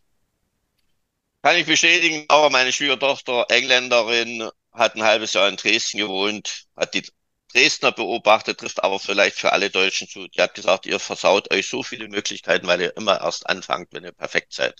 [1.42, 6.94] Kann ich bestätigen, aber meine Schwiegertochter, Engländerin, hat ein halbes Jahr in Dresden gewohnt, hat
[6.94, 7.04] die
[7.52, 10.28] Dresdner beobachtet, trifft aber vielleicht für alle Deutschen zu.
[10.28, 14.04] Die hat gesagt, ihr versaut euch so viele Möglichkeiten, weil ihr immer erst anfangt, wenn
[14.04, 14.74] ihr perfekt seid.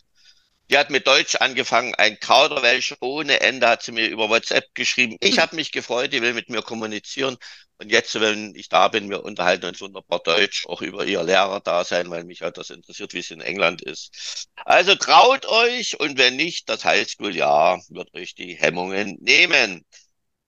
[0.71, 5.17] Die hat mit Deutsch angefangen, ein Kauderwelsch ohne Ende hat sie mir über WhatsApp geschrieben.
[5.21, 7.39] Ich habe mich gefreut, die will mit mir kommunizieren.
[7.81, 11.61] Und jetzt, wenn ich da bin, wir unterhalten uns wunderbar Deutsch, auch über ihr Lehrer
[11.61, 14.49] da sein, weil mich halt das interessiert, wie es in England ist.
[14.64, 19.85] Also traut euch und wenn nicht, das Highschool-Jahr wird euch die Hemmungen nehmen.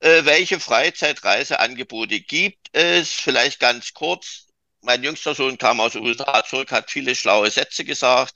[0.01, 3.13] Äh, welche Freizeitreiseangebote gibt es?
[3.13, 4.47] Vielleicht ganz kurz.
[4.83, 8.35] Mein jüngster Sohn kam aus den USA zurück, hat viele schlaue Sätze gesagt.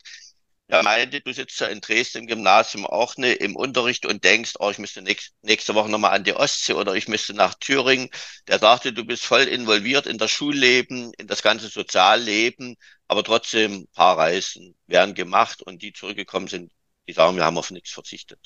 [0.66, 4.54] Er meinte, du sitzt ja in Dresden im Gymnasium auch ne, im Unterricht und denkst,
[4.58, 8.08] oh, ich müsste nächst, nächste Woche nochmal an die Ostsee oder ich müsste nach Thüringen.
[8.48, 12.76] Der sagte, du bist voll involviert in das Schulleben, in das ganze Sozialleben,
[13.08, 16.72] aber trotzdem ein paar Reisen werden gemacht und die zurückgekommen sind,
[17.06, 18.40] die sagen, wir haben auf nichts verzichtet.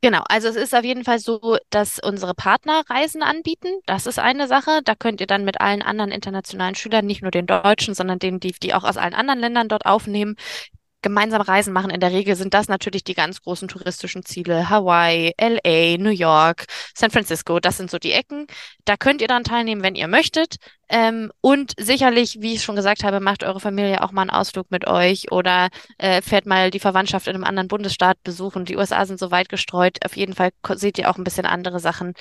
[0.00, 3.68] Genau, also es ist auf jeden Fall so, dass unsere Partner Reisen anbieten.
[3.84, 4.80] Das ist eine Sache.
[4.82, 8.40] Da könnt ihr dann mit allen anderen internationalen Schülern, nicht nur den Deutschen, sondern denen,
[8.40, 10.36] die, die auch aus allen anderen Ländern dort aufnehmen,
[11.04, 11.90] gemeinsam Reisen machen.
[11.90, 14.68] In der Regel sind das natürlich die ganz großen touristischen Ziele.
[14.68, 16.64] Hawaii, LA, New York,
[16.94, 18.48] San Francisco, das sind so die Ecken.
[18.84, 20.56] Da könnt ihr dann teilnehmen, wenn ihr möchtet.
[20.88, 24.70] Ähm, und sicherlich, wie ich schon gesagt habe, macht eure Familie auch mal einen Ausflug
[24.70, 28.64] mit euch oder äh, fährt mal die Verwandtschaft in einem anderen Bundesstaat besuchen.
[28.64, 29.98] Die USA sind so weit gestreut.
[30.04, 32.14] Auf jeden Fall seht ihr auch ein bisschen andere Sachen.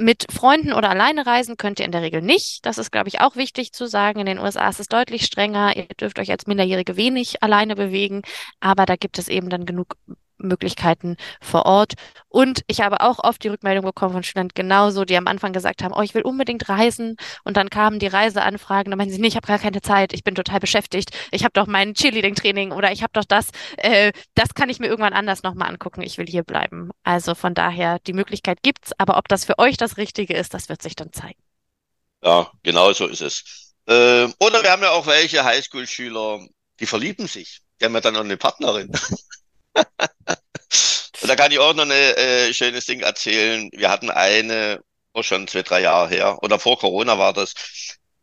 [0.00, 2.64] Mit Freunden oder alleine reisen könnt ihr in der Regel nicht.
[2.64, 4.18] Das ist, glaube ich, auch wichtig zu sagen.
[4.18, 5.76] In den USA ist es deutlich strenger.
[5.76, 8.22] Ihr dürft euch als Minderjährige wenig alleine bewegen,
[8.60, 9.96] aber da gibt es eben dann genug
[10.42, 11.94] Möglichkeiten vor Ort.
[12.28, 15.82] Und ich habe auch oft die Rückmeldung bekommen von Studenten genauso, die am Anfang gesagt
[15.82, 17.16] haben, oh, ich will unbedingt reisen.
[17.44, 20.24] Und dann kamen die Reiseanfragen, da meinen sie, nee, ich habe gar keine Zeit, ich
[20.24, 24.54] bin total beschäftigt, ich habe doch mein Cheerleading-Training oder ich habe doch das, äh, das
[24.54, 26.90] kann ich mir irgendwann anders nochmal angucken, ich will hier bleiben.
[27.02, 30.68] Also von daher, die Möglichkeit gibt's, aber ob das für euch das Richtige ist, das
[30.68, 31.40] wird sich dann zeigen.
[32.22, 33.74] Ja, genau so ist es.
[33.86, 36.46] Äh, oder wir haben ja auch welche Highschool-Schüler,
[36.78, 37.60] die verlieben sich.
[37.80, 38.92] Die haben ja dann noch eine Partnerin.
[39.74, 43.70] Und da kann ich auch noch ein äh, schönes Ding erzählen.
[43.72, 47.54] Wir hatten eine, oh, schon zwei, drei Jahre her, oder vor Corona war das,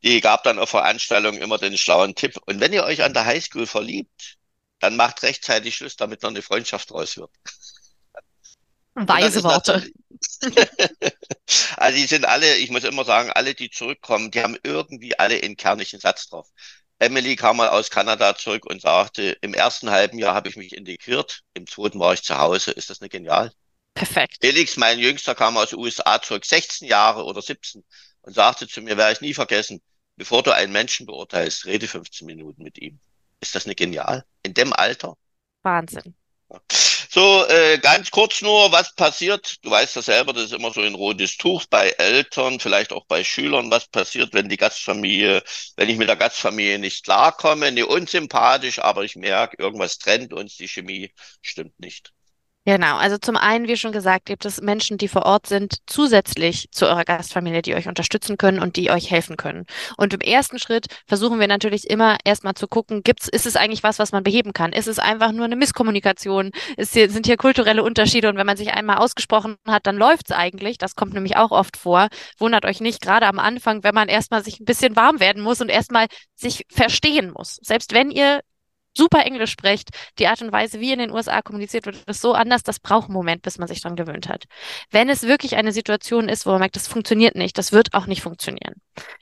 [0.03, 2.37] die gab dann auf Veranstaltungen immer den schlauen Tipp.
[2.45, 4.37] Und wenn ihr euch an der Highschool verliebt,
[4.79, 7.31] dann macht rechtzeitig Schluss, damit noch eine Freundschaft draus wird.
[8.93, 9.87] Weise Worte.
[11.77, 15.41] also die sind alle, ich muss immer sagen, alle, die zurückkommen, die haben irgendwie alle
[15.41, 16.47] einen kernischen Satz drauf.
[16.99, 20.75] Emily kam mal aus Kanada zurück und sagte, im ersten halben Jahr habe ich mich
[20.75, 22.71] integriert, im zweiten war ich zu Hause.
[22.71, 23.51] Ist das nicht genial?
[23.93, 24.37] Perfekt.
[24.41, 27.83] Felix, mein Jüngster, kam aus den USA zurück, 16 Jahre oder 17
[28.21, 29.81] und sagte zu mir, werde ich nie vergessen,
[30.15, 32.99] bevor du einen Menschen beurteilst, rede 15 Minuten mit ihm.
[33.41, 34.25] Ist das nicht genial?
[34.43, 35.15] In dem Alter?
[35.63, 36.15] Wahnsinn.
[37.17, 39.57] So, äh, ganz kurz nur, was passiert?
[39.63, 43.05] Du weißt ja selber, das ist immer so ein rotes Tuch bei Eltern, vielleicht auch
[43.07, 43.71] bei Schülern.
[43.71, 45.43] Was passiert, wenn die Gastfamilie,
[45.77, 50.57] wenn ich mit der Gastfamilie nicht klarkomme, nicht unsympathisch, aber ich merke, irgendwas trennt uns,
[50.57, 52.13] die Chemie stimmt nicht.
[52.67, 56.67] Genau, also zum einen, wie schon gesagt, gibt es Menschen, die vor Ort sind, zusätzlich
[56.69, 59.65] zu eurer Gastfamilie, die euch unterstützen können und die euch helfen können.
[59.95, 63.83] Und im ersten Schritt versuchen wir natürlich immer erstmal zu gucken, gibt's, ist es eigentlich
[63.83, 64.73] was, was man beheben kann?
[64.73, 66.51] Ist es einfach nur eine Misskommunikation?
[66.75, 68.27] Ist hier, sind hier kulturelle Unterschiede?
[68.27, 70.77] Und wenn man sich einmal ausgesprochen hat, dann läuft's eigentlich.
[70.77, 72.09] Das kommt nämlich auch oft vor.
[72.37, 75.61] Wundert euch nicht, gerade am Anfang, wenn man erstmal sich ein bisschen warm werden muss
[75.61, 77.59] und erstmal sich verstehen muss.
[77.61, 78.41] Selbst wenn ihr
[78.97, 82.33] super Englisch spricht, die Art und Weise, wie in den USA kommuniziert wird, ist so
[82.33, 84.45] anders, das braucht einen Moment, bis man sich dran gewöhnt hat.
[84.91, 88.07] Wenn es wirklich eine Situation ist, wo man merkt, das funktioniert nicht, das wird auch
[88.07, 88.81] nicht funktionieren,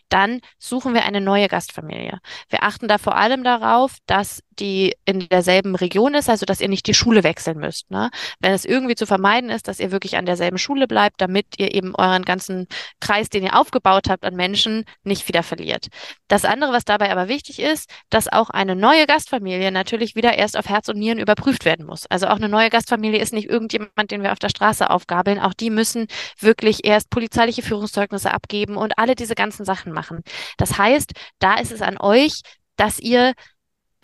[0.10, 2.20] dann suchen wir eine neue Gastfamilie.
[2.50, 6.70] Wir achten da vor allem darauf, dass die in derselben Region ist, also dass ihr
[6.70, 7.90] nicht die Schule wechseln müsst.
[7.92, 8.10] Ne?
[8.40, 11.74] Wenn es irgendwie zu vermeiden ist, dass ihr wirklich an derselben Schule bleibt, damit ihr
[11.74, 12.68] eben euren ganzen
[13.00, 15.88] Kreis, den ihr aufgebaut habt an Menschen, nicht wieder verliert.
[16.28, 20.58] Das andere, was dabei aber wichtig ist, dass auch eine neue Gastfamilie natürlich wieder erst
[20.58, 22.06] auf Herz und Nieren überprüft werden muss.
[22.08, 25.40] Also auch eine neue Gastfamilie ist nicht irgendjemand, den wir auf der Straße aufgabeln.
[25.40, 26.08] Auch die müssen
[26.40, 30.22] wirklich erst polizeiliche Führungszeugnisse abgeben und alle diese ganzen Sachen machen.
[30.58, 32.42] Das heißt, da ist es an euch,
[32.76, 33.34] dass ihr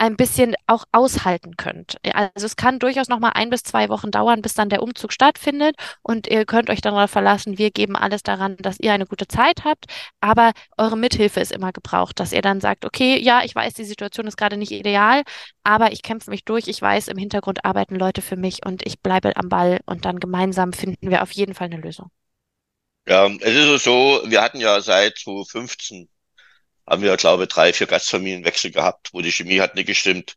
[0.02, 1.96] ein bisschen auch aushalten könnt.
[2.12, 5.12] Also es kann durchaus noch mal ein bis zwei Wochen dauern, bis dann der Umzug
[5.12, 9.28] stattfindet und ihr könnt euch darauf verlassen, wir geben alles daran, dass ihr eine gute
[9.28, 9.84] Zeit habt,
[10.20, 13.84] aber eure Mithilfe ist immer gebraucht, dass ihr dann sagt, okay, ja, ich weiß, die
[13.84, 15.22] Situation ist gerade nicht ideal,
[15.62, 18.98] aber ich kämpfe mich durch, ich weiß, im Hintergrund arbeiten Leute für mich und ich
[18.98, 22.10] bleibe am Ball und dann gemeinsam finden wir auf jeden Fall eine Lösung.
[23.06, 26.08] Ja, es ist so, wir hatten ja seit 2015
[26.86, 30.36] haben wir, glaube ich, drei, vier Gastfamilienwechsel gehabt, wo die Chemie hat nicht gestimmt.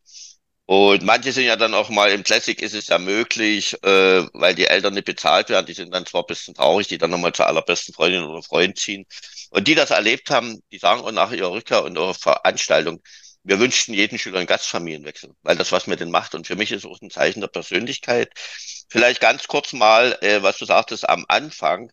[0.66, 4.54] Und manche sind ja dann auch mal im Classic ist es ja möglich, äh, weil
[4.56, 5.66] die Eltern nicht bezahlt werden.
[5.66, 8.76] Die sind dann zwar ein bisschen traurig, die dann nochmal zur allerbesten Freundin oder Freund
[8.78, 9.06] ziehen.
[9.50, 13.00] Und die das erlebt haben, die sagen auch nach ihrer Rückkehr und ihrer Veranstaltung,
[13.44, 16.34] wir wünschten jeden Schüler einen Gastfamilienwechsel, weil das was mit denen macht.
[16.34, 18.32] Und für mich ist auch ein Zeichen der Persönlichkeit.
[18.88, 21.92] Vielleicht ganz kurz mal, äh, was du sagtest am Anfang,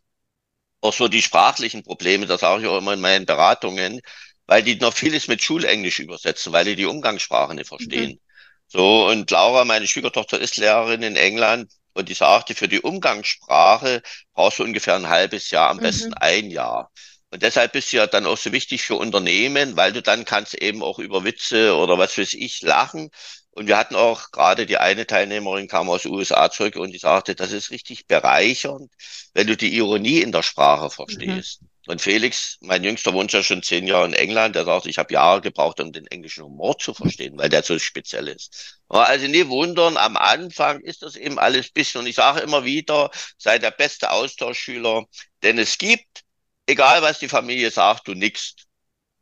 [0.82, 4.02] auch so die sprachlichen Probleme, das sage ich auch immer in meinen Beratungen
[4.48, 8.12] weil die noch vieles mit Schulenglisch übersetzen, weil die die Umgangssprache nicht verstehen.
[8.12, 8.20] Mhm.
[8.68, 14.02] So, und Laura, meine Schwiegertochter, ist Lehrerin in England und die sagte, für die Umgangssprache
[14.34, 15.82] brauchst du ungefähr ein halbes Jahr, am mhm.
[15.82, 16.92] besten ein Jahr.
[17.30, 20.84] Und deshalb ist ja dann auch so wichtig für Unternehmen, weil du dann kannst eben
[20.84, 23.10] auch über Witze oder was weiß ich lachen.
[23.52, 27.00] Und wir hatten auch gerade die eine Teilnehmerin kam aus den USA zurück und die
[27.00, 28.92] sagte, das ist richtig bereichernd,
[29.34, 31.62] wenn du die Ironie in der Sprache verstehst.
[31.62, 31.68] Mhm.
[31.86, 34.56] Und Felix, mein Jüngster, wohnt ja schon zehn Jahre in England.
[34.56, 37.78] Der sagt, ich habe Jahre gebraucht, um den englischen Humor zu verstehen, weil der so
[37.78, 38.80] speziell ist.
[38.88, 42.02] Also nie wundern, am Anfang ist das eben alles bisschen.
[42.02, 45.06] Und ich sage immer wieder, sei der beste Austauschschüler,
[45.44, 46.24] denn es gibt,
[46.68, 48.66] egal was die Familie sagt, du nickst.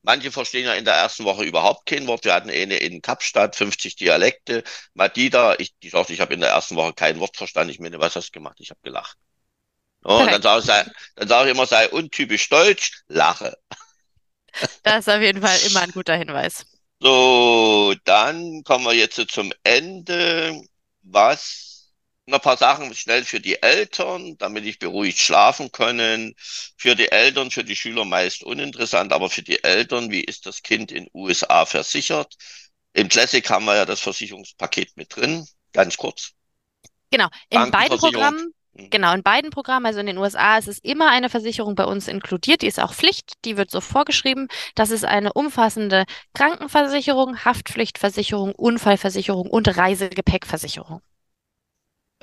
[0.04, 2.26] Manche verstehen ja in der ersten Woche überhaupt kein Wort.
[2.26, 4.64] Wir hatten eine in Kapstadt, 50 Dialekte.
[4.96, 7.72] Madida, ich, die sagte, ich habe in der ersten Woche kein Wort verstanden.
[7.72, 8.58] Ich meine, was hast du gemacht?
[8.60, 9.18] Ich habe gelacht.
[10.04, 13.56] Und dann sage ich, sage ich immer, sei untypisch deutsch, lache.
[14.84, 16.66] Das ist auf jeden Fall immer ein guter Hinweis.
[17.00, 20.62] So, dann kommen wir jetzt zum Ende.
[21.04, 21.72] Was
[22.28, 26.36] noch ein paar Sachen schnell für die Eltern, damit ich beruhigt schlafen können.
[26.78, 30.62] Für die Eltern, für die Schüler meist uninteressant, aber für die Eltern, wie ist das
[30.62, 32.36] Kind in USA versichert?
[32.94, 36.32] Im Classic haben wir ja das Versicherungspaket mit drin, ganz kurz.
[37.10, 38.54] Genau, in beiden Programmen.
[38.74, 42.08] Genau, in beiden Programmen, also in den USA, ist es immer eine Versicherung bei uns
[42.08, 42.62] inkludiert.
[42.62, 44.48] Die ist auch Pflicht, die wird so vorgeschrieben.
[44.76, 51.02] Das ist eine umfassende Krankenversicherung, Haftpflichtversicherung, Unfallversicherung und Reisegepäckversicherung.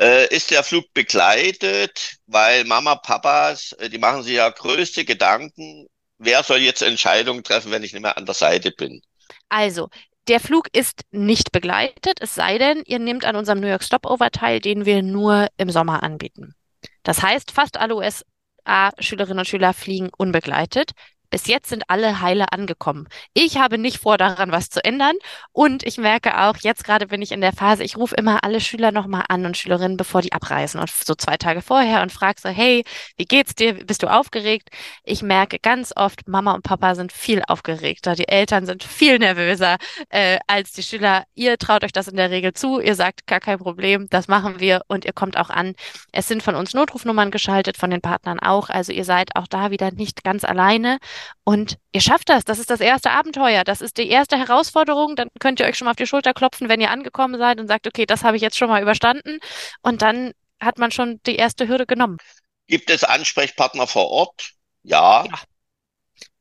[0.01, 5.87] Äh, ist der Flug begleitet, weil Mama, Papas, äh, die machen sich ja größte Gedanken,
[6.19, 9.03] wer soll jetzt Entscheidungen treffen, wenn ich nicht mehr an der Seite bin?
[9.49, 9.89] Also,
[10.29, 14.31] der Flug ist nicht begleitet, es sei denn, ihr nehmt an unserem New York Stopover
[14.31, 16.55] teil, den wir nur im Sommer anbieten.
[17.03, 20.93] Das heißt, fast alle USA-Schülerinnen und Schüler fliegen unbegleitet.
[21.31, 23.09] Bis jetzt sind alle heile angekommen.
[23.35, 25.14] Ich habe nicht vor, daran was zu ändern.
[25.53, 28.61] Und ich merke auch, jetzt gerade bin ich in der Phase, ich rufe immer alle
[28.61, 30.81] Schüler nochmal an und Schülerinnen, bevor die abreisen.
[30.81, 32.85] Und so zwei Tage vorher und frage so, hey,
[33.16, 33.74] wie geht's dir?
[33.74, 34.70] Bist du aufgeregt?
[35.05, 38.14] Ich merke ganz oft, Mama und Papa sind viel aufgeregter.
[38.14, 39.76] Die Eltern sind viel nervöser
[40.11, 41.24] äh, als die Schüler.
[41.35, 42.81] Ihr traut euch das in der Regel zu.
[42.81, 44.83] Ihr sagt, gar kein Problem, das machen wir.
[44.89, 45.74] Und ihr kommt auch an.
[46.12, 48.70] Es sind von uns Notrufnummern geschaltet, von den Partnern auch.
[48.70, 50.99] Also ihr seid auch da wieder nicht ganz alleine.
[51.45, 52.45] Und ihr schafft das.
[52.45, 53.64] Das ist das erste Abenteuer.
[53.64, 55.16] Das ist die erste Herausforderung.
[55.16, 57.69] Dann könnt ihr euch schon mal auf die Schulter klopfen, wenn ihr angekommen seid und
[57.69, 59.39] sagt, okay, das habe ich jetzt schon mal überstanden.
[59.83, 62.19] Und dann hat man schon die erste Hürde genommen.
[62.66, 64.53] Gibt es Ansprechpartner vor Ort?
[64.83, 65.25] Ja.
[65.25, 65.39] ja.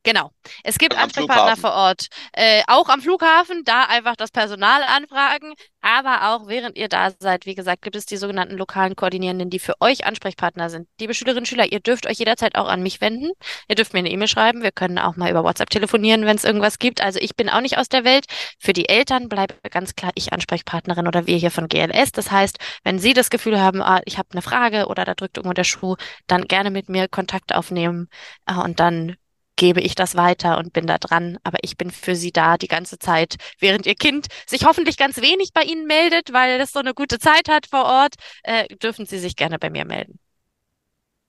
[0.08, 0.30] Genau.
[0.64, 2.06] Es gibt Ansprechpartner vor Ort.
[2.32, 5.52] Äh, auch am Flughafen, da einfach das Personal anfragen.
[5.82, 9.58] Aber auch während ihr da seid, wie gesagt, gibt es die sogenannten lokalen Koordinierenden, die
[9.58, 10.88] für euch Ansprechpartner sind.
[10.98, 13.32] Liebe Schülerinnen und Schüler, ihr dürft euch jederzeit auch an mich wenden.
[13.68, 14.62] Ihr dürft mir eine E-Mail schreiben.
[14.62, 17.02] Wir können auch mal über WhatsApp telefonieren, wenn es irgendwas gibt.
[17.02, 18.24] Also ich bin auch nicht aus der Welt.
[18.58, 22.12] Für die Eltern bleibt ganz klar ich Ansprechpartnerin oder wir hier von GLS.
[22.12, 25.36] Das heißt, wenn Sie das Gefühl haben, ah, ich habe eine Frage oder da drückt
[25.36, 28.08] irgendwo der Schuh, dann gerne mit mir Kontakt aufnehmen
[28.46, 29.16] ah, und dann
[29.58, 31.38] gebe ich das weiter und bin da dran.
[31.42, 35.18] Aber ich bin für Sie da die ganze Zeit, während Ihr Kind sich hoffentlich ganz
[35.20, 39.04] wenig bei Ihnen meldet, weil es so eine gute Zeit hat vor Ort, äh, dürfen
[39.04, 40.18] Sie sich gerne bei mir melden.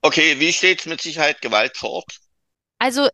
[0.00, 2.16] Okay, wie steht es mit Sicherheit Gewalt vor Ort?
[2.82, 3.08] Also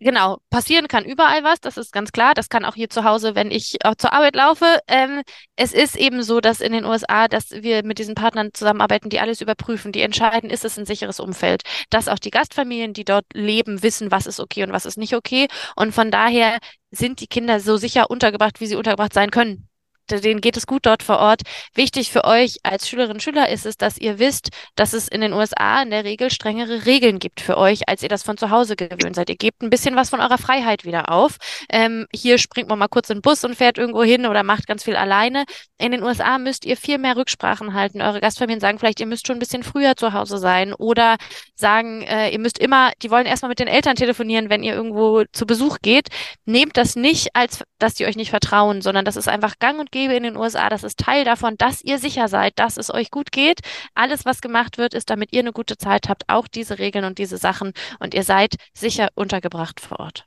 [0.00, 2.32] genau, passieren kann überall was, das ist ganz klar.
[2.32, 4.64] Das kann auch hier zu Hause, wenn ich auch zur Arbeit laufe.
[4.88, 5.20] Ähm,
[5.56, 9.20] es ist eben so, dass in den USA, dass wir mit diesen Partnern zusammenarbeiten, die
[9.20, 11.64] alles überprüfen, die entscheiden, ist es ein sicheres Umfeld.
[11.90, 15.14] Dass auch die Gastfamilien, die dort leben, wissen, was ist okay und was ist nicht
[15.14, 15.48] okay.
[15.76, 16.56] Und von daher
[16.90, 19.67] sind die Kinder so sicher untergebracht, wie sie untergebracht sein können
[20.16, 21.42] denen geht es gut dort vor Ort.
[21.74, 25.20] Wichtig für euch als Schülerinnen und Schüler ist es, dass ihr wisst, dass es in
[25.20, 28.50] den USA in der Regel strengere Regeln gibt für euch, als ihr das von zu
[28.50, 29.30] Hause gewöhnt seid.
[29.30, 31.36] Ihr gebt ein bisschen was von eurer Freiheit wieder auf.
[31.70, 34.66] Ähm, hier springt man mal kurz in den Bus und fährt irgendwo hin oder macht
[34.66, 35.44] ganz viel alleine.
[35.78, 38.00] In den USA müsst ihr viel mehr Rücksprachen halten.
[38.00, 41.16] Eure Gastfamilien sagen vielleicht, ihr müsst schon ein bisschen früher zu Hause sein oder
[41.54, 45.24] sagen, äh, ihr müsst immer, die wollen erstmal mit den Eltern telefonieren, wenn ihr irgendwo
[45.32, 46.08] zu Besuch geht.
[46.44, 49.92] Nehmt das nicht als, dass die euch nicht vertrauen, sondern das ist einfach gang und
[49.92, 50.68] gäbe in den USA.
[50.68, 53.60] Das ist Teil davon, dass ihr sicher seid, dass es euch gut geht.
[53.94, 57.18] Alles, was gemacht wird, ist, damit ihr eine gute Zeit habt, auch diese Regeln und
[57.18, 60.24] diese Sachen und ihr seid sicher untergebracht vor Ort.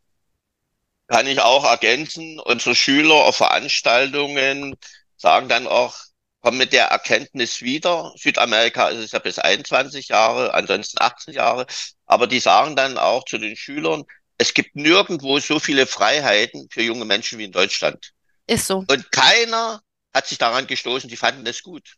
[1.07, 4.75] Kann ich auch ergänzen, unsere Schüler auf Veranstaltungen
[5.17, 5.95] sagen dann auch,
[6.41, 8.13] kommen mit der Erkenntnis wieder.
[8.17, 11.67] Südamerika ist es ja bis 21 Jahre, ansonsten 18 Jahre.
[12.05, 14.03] Aber die sagen dann auch zu den Schülern,
[14.37, 18.11] es gibt nirgendwo so viele Freiheiten für junge Menschen wie in Deutschland.
[18.51, 18.79] Ist so.
[18.79, 19.81] Und keiner
[20.13, 21.95] hat sich daran gestoßen, die fanden das gut.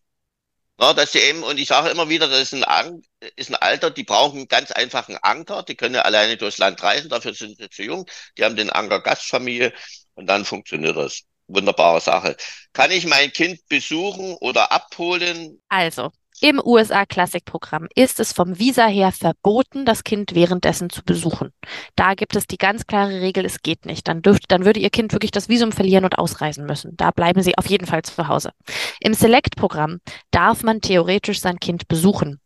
[0.79, 3.01] Ja, dass sie eben, und ich sage immer wieder, das ist ein,
[3.35, 6.81] ist ein Alter, die brauchen einen ganz einfachen Anker, die können ja alleine durchs Land
[6.83, 8.05] reisen, dafür sind sie zu jung,
[8.37, 9.73] die haben den Anker Gastfamilie
[10.13, 11.21] und dann funktioniert das.
[11.47, 12.37] Wunderbare Sache.
[12.71, 15.59] Kann ich mein Kind besuchen oder abholen?
[15.69, 16.11] Also,
[16.41, 21.51] im USA Classic Programm ist es vom Visa her verboten, das Kind währenddessen zu besuchen.
[21.95, 24.07] Da gibt es die ganz klare Regel, es geht nicht.
[24.07, 26.95] Dann dürfte, dann würde Ihr Kind wirklich das Visum verlieren und ausreisen müssen.
[26.97, 28.51] Da bleiben Sie auf jeden Fall zu Hause.
[28.99, 29.99] Im Select Programm
[30.31, 32.39] darf man theoretisch sein Kind besuchen.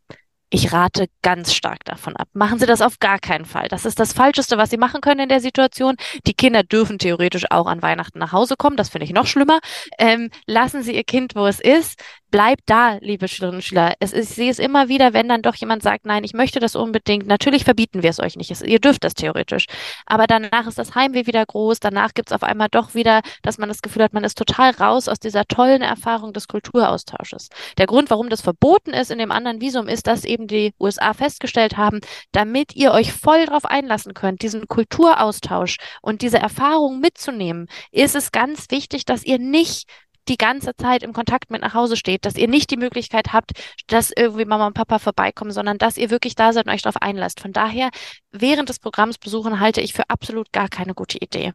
[0.49, 2.29] Ich rate ganz stark davon ab.
[2.31, 3.67] Machen Sie das auf gar keinen Fall.
[3.67, 5.97] Das ist das Falscheste, was Sie machen können in der Situation.
[6.25, 8.77] Die Kinder dürfen theoretisch auch an Weihnachten nach Hause kommen.
[8.77, 9.59] Das finde ich noch schlimmer.
[9.99, 12.01] Ähm, lassen Sie Ihr Kind, wo es ist.
[12.29, 13.93] Bleibt da, liebe Schülerinnen und Schüler.
[13.99, 16.59] Es ist, ich sehe es immer wieder, wenn dann doch jemand sagt, nein, ich möchte
[16.59, 17.25] das unbedingt.
[17.25, 18.51] Natürlich verbieten wir es euch nicht.
[18.51, 19.65] Es, ihr dürft das theoretisch.
[20.05, 21.79] Aber danach ist das Heimweh wieder groß.
[21.79, 24.71] Danach gibt es auf einmal doch wieder, dass man das Gefühl hat, man ist total
[24.71, 27.49] raus aus dieser tollen Erfahrung des Kulturaustausches.
[27.77, 31.13] Der Grund, warum das verboten ist in dem anderen Visum, ist, dass eben die USA
[31.13, 31.99] festgestellt haben,
[32.31, 38.31] damit ihr euch voll darauf einlassen könnt, diesen Kulturaustausch und diese Erfahrung mitzunehmen, ist es
[38.31, 39.87] ganz wichtig, dass ihr nicht
[40.27, 43.51] die ganze Zeit im Kontakt mit nach Hause steht, dass ihr nicht die Möglichkeit habt,
[43.87, 47.01] dass irgendwie Mama und Papa vorbeikommen, sondern dass ihr wirklich da seid und euch darauf
[47.01, 47.39] einlasst.
[47.39, 47.89] Von daher,
[48.31, 51.53] während des Programms besuchen, halte ich für absolut gar keine gute Idee.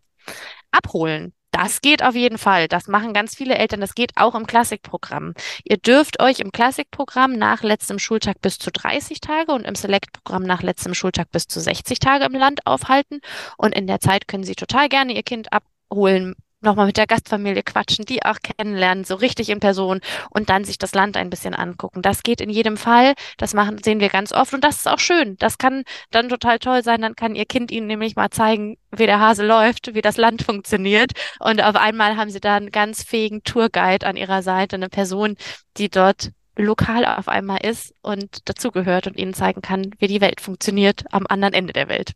[0.71, 1.35] Abholen.
[1.53, 2.67] Das geht auf jeden Fall.
[2.67, 3.81] Das machen ganz viele Eltern.
[3.81, 5.35] Das geht auch im Klassikprogramm.
[5.65, 10.45] Ihr dürft euch im Klassikprogramm nach letztem Schultag bis zu 30 Tage und im Select-Programm
[10.45, 13.21] nach letztem Schultag bis zu 60 Tage im Land aufhalten.
[13.59, 17.63] Und in der Zeit können Sie total gerne Ihr Kind abholen, nochmal mit der Gastfamilie
[17.63, 20.01] quatschen, die auch kennenlernen, so richtig in Person
[20.31, 22.03] und dann sich das Land ein bisschen angucken.
[22.03, 23.15] Das geht in jedem Fall.
[23.37, 25.37] Das machen, sehen wir ganz oft und das ist auch schön.
[25.39, 27.01] Das kann dann total toll sein.
[27.01, 30.43] Dann kann Ihr Kind Ihnen nämlich mal zeigen, wie der Hase läuft, wie das Land
[30.43, 31.13] funktioniert.
[31.41, 35.37] Und auf einmal haben Sie da einen ganz fähigen Tourguide an Ihrer Seite, eine Person,
[35.77, 40.41] die dort lokal auf einmal ist und dazugehört und Ihnen zeigen kann, wie die Welt
[40.41, 42.13] funktioniert am anderen Ende der Welt.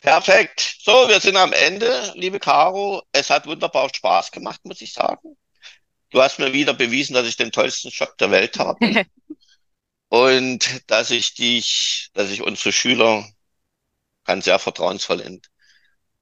[0.00, 0.76] Perfekt.
[0.80, 3.02] So, wir sind am Ende, liebe Caro.
[3.12, 5.36] Es hat wunderbar Spaß gemacht, muss ich sagen.
[6.10, 8.78] Du hast mir wieder bewiesen, dass ich den tollsten Job der Welt habe.
[10.08, 13.28] und dass ich dich, dass ich unsere Schüler
[14.24, 15.42] kann sehr vertrauensvoll in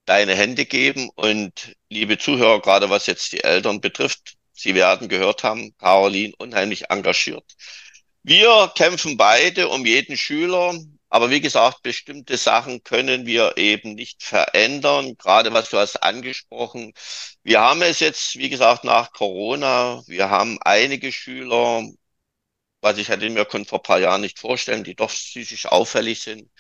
[0.06, 1.10] deine Hände geben.
[1.14, 6.88] Und liebe Zuhörer, gerade was jetzt die Eltern betrifft, Sie werden gehört haben, Caroline unheimlich
[6.90, 7.44] engagiert.
[8.22, 10.74] Wir kämpfen beide um jeden Schüler,
[11.08, 15.16] aber wie gesagt, bestimmte Sachen können wir eben nicht verändern.
[15.16, 16.92] Gerade was du hast angesprochen.
[17.42, 20.02] Wir haben es jetzt, wie gesagt, nach Corona.
[20.06, 21.84] Wir haben einige Schüler,
[22.80, 26.50] was ich hätte mir vor ein paar Jahren nicht vorstellen, die doch psychisch auffällig sind.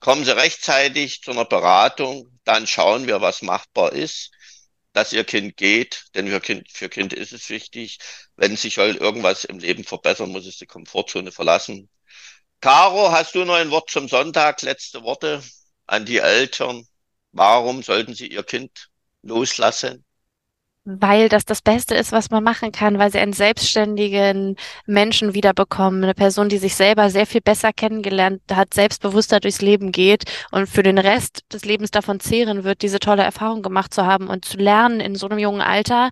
[0.00, 4.30] Kommen Sie rechtzeitig zu einer Beratung, dann schauen wir, was machbar ist,
[4.92, 7.98] dass Ihr Kind geht, denn für Kind, für Kind ist es wichtig.
[8.36, 11.88] Wenn sich soll irgendwas im Leben verbessern, muss es die Komfortzone verlassen.
[12.60, 14.62] Caro, hast du noch ein Wort zum Sonntag?
[14.62, 15.42] Letzte Worte
[15.86, 16.86] an die Eltern.
[17.32, 18.90] Warum sollten sie ihr Kind
[19.22, 20.04] loslassen?
[20.90, 24.56] Weil das das Beste ist, was man machen kann, weil sie einen selbstständigen
[24.86, 29.92] Menschen wiederbekommen, eine Person, die sich selber sehr viel besser kennengelernt hat, selbstbewusster durchs Leben
[29.92, 34.06] geht und für den Rest des Lebens davon zehren wird, diese tolle Erfahrung gemacht zu
[34.06, 36.08] haben und zu lernen in so einem jungen Alter,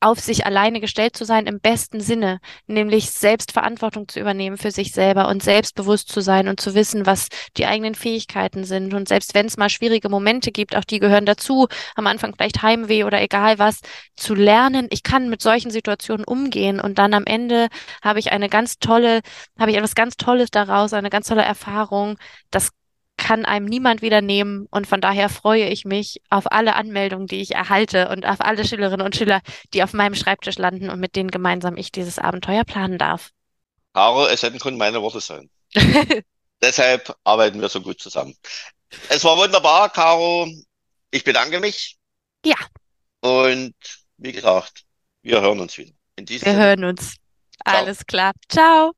[0.00, 4.92] auf sich alleine gestellt zu sein im besten Sinne, nämlich Selbstverantwortung zu übernehmen für sich
[4.92, 8.94] selber und selbstbewusst zu sein und zu wissen, was die eigenen Fähigkeiten sind.
[8.94, 12.62] Und selbst wenn es mal schwierige Momente gibt, auch die gehören dazu, am Anfang vielleicht
[12.62, 13.80] Heimweh oder egal was,
[14.16, 17.68] zu lernen, ich kann mit solchen Situationen umgehen und dann am Ende
[18.02, 19.20] habe ich eine ganz tolle,
[19.58, 22.18] habe ich etwas ganz Tolles daraus, eine ganz tolle Erfahrung.
[22.50, 22.70] Das
[23.28, 24.66] kann einem niemand wieder nehmen.
[24.70, 28.64] Und von daher freue ich mich auf alle Anmeldungen, die ich erhalte und auf alle
[28.64, 29.42] Schülerinnen und Schüler,
[29.74, 33.28] die auf meinem Schreibtisch landen und mit denen gemeinsam ich dieses Abenteuer planen darf.
[33.92, 35.50] Caro, es hätten können meine Worte sein.
[36.62, 38.34] Deshalb arbeiten wir so gut zusammen.
[39.10, 40.48] Es war wunderbar, Caro.
[41.10, 41.98] Ich bedanke mich.
[42.46, 42.56] Ja.
[43.20, 43.74] Und
[44.16, 44.84] wie gesagt,
[45.20, 45.92] wir hören uns wieder.
[46.16, 47.16] wir hören uns.
[47.62, 47.76] Ciao.
[47.76, 48.32] Alles klar.
[48.48, 48.92] Ciao.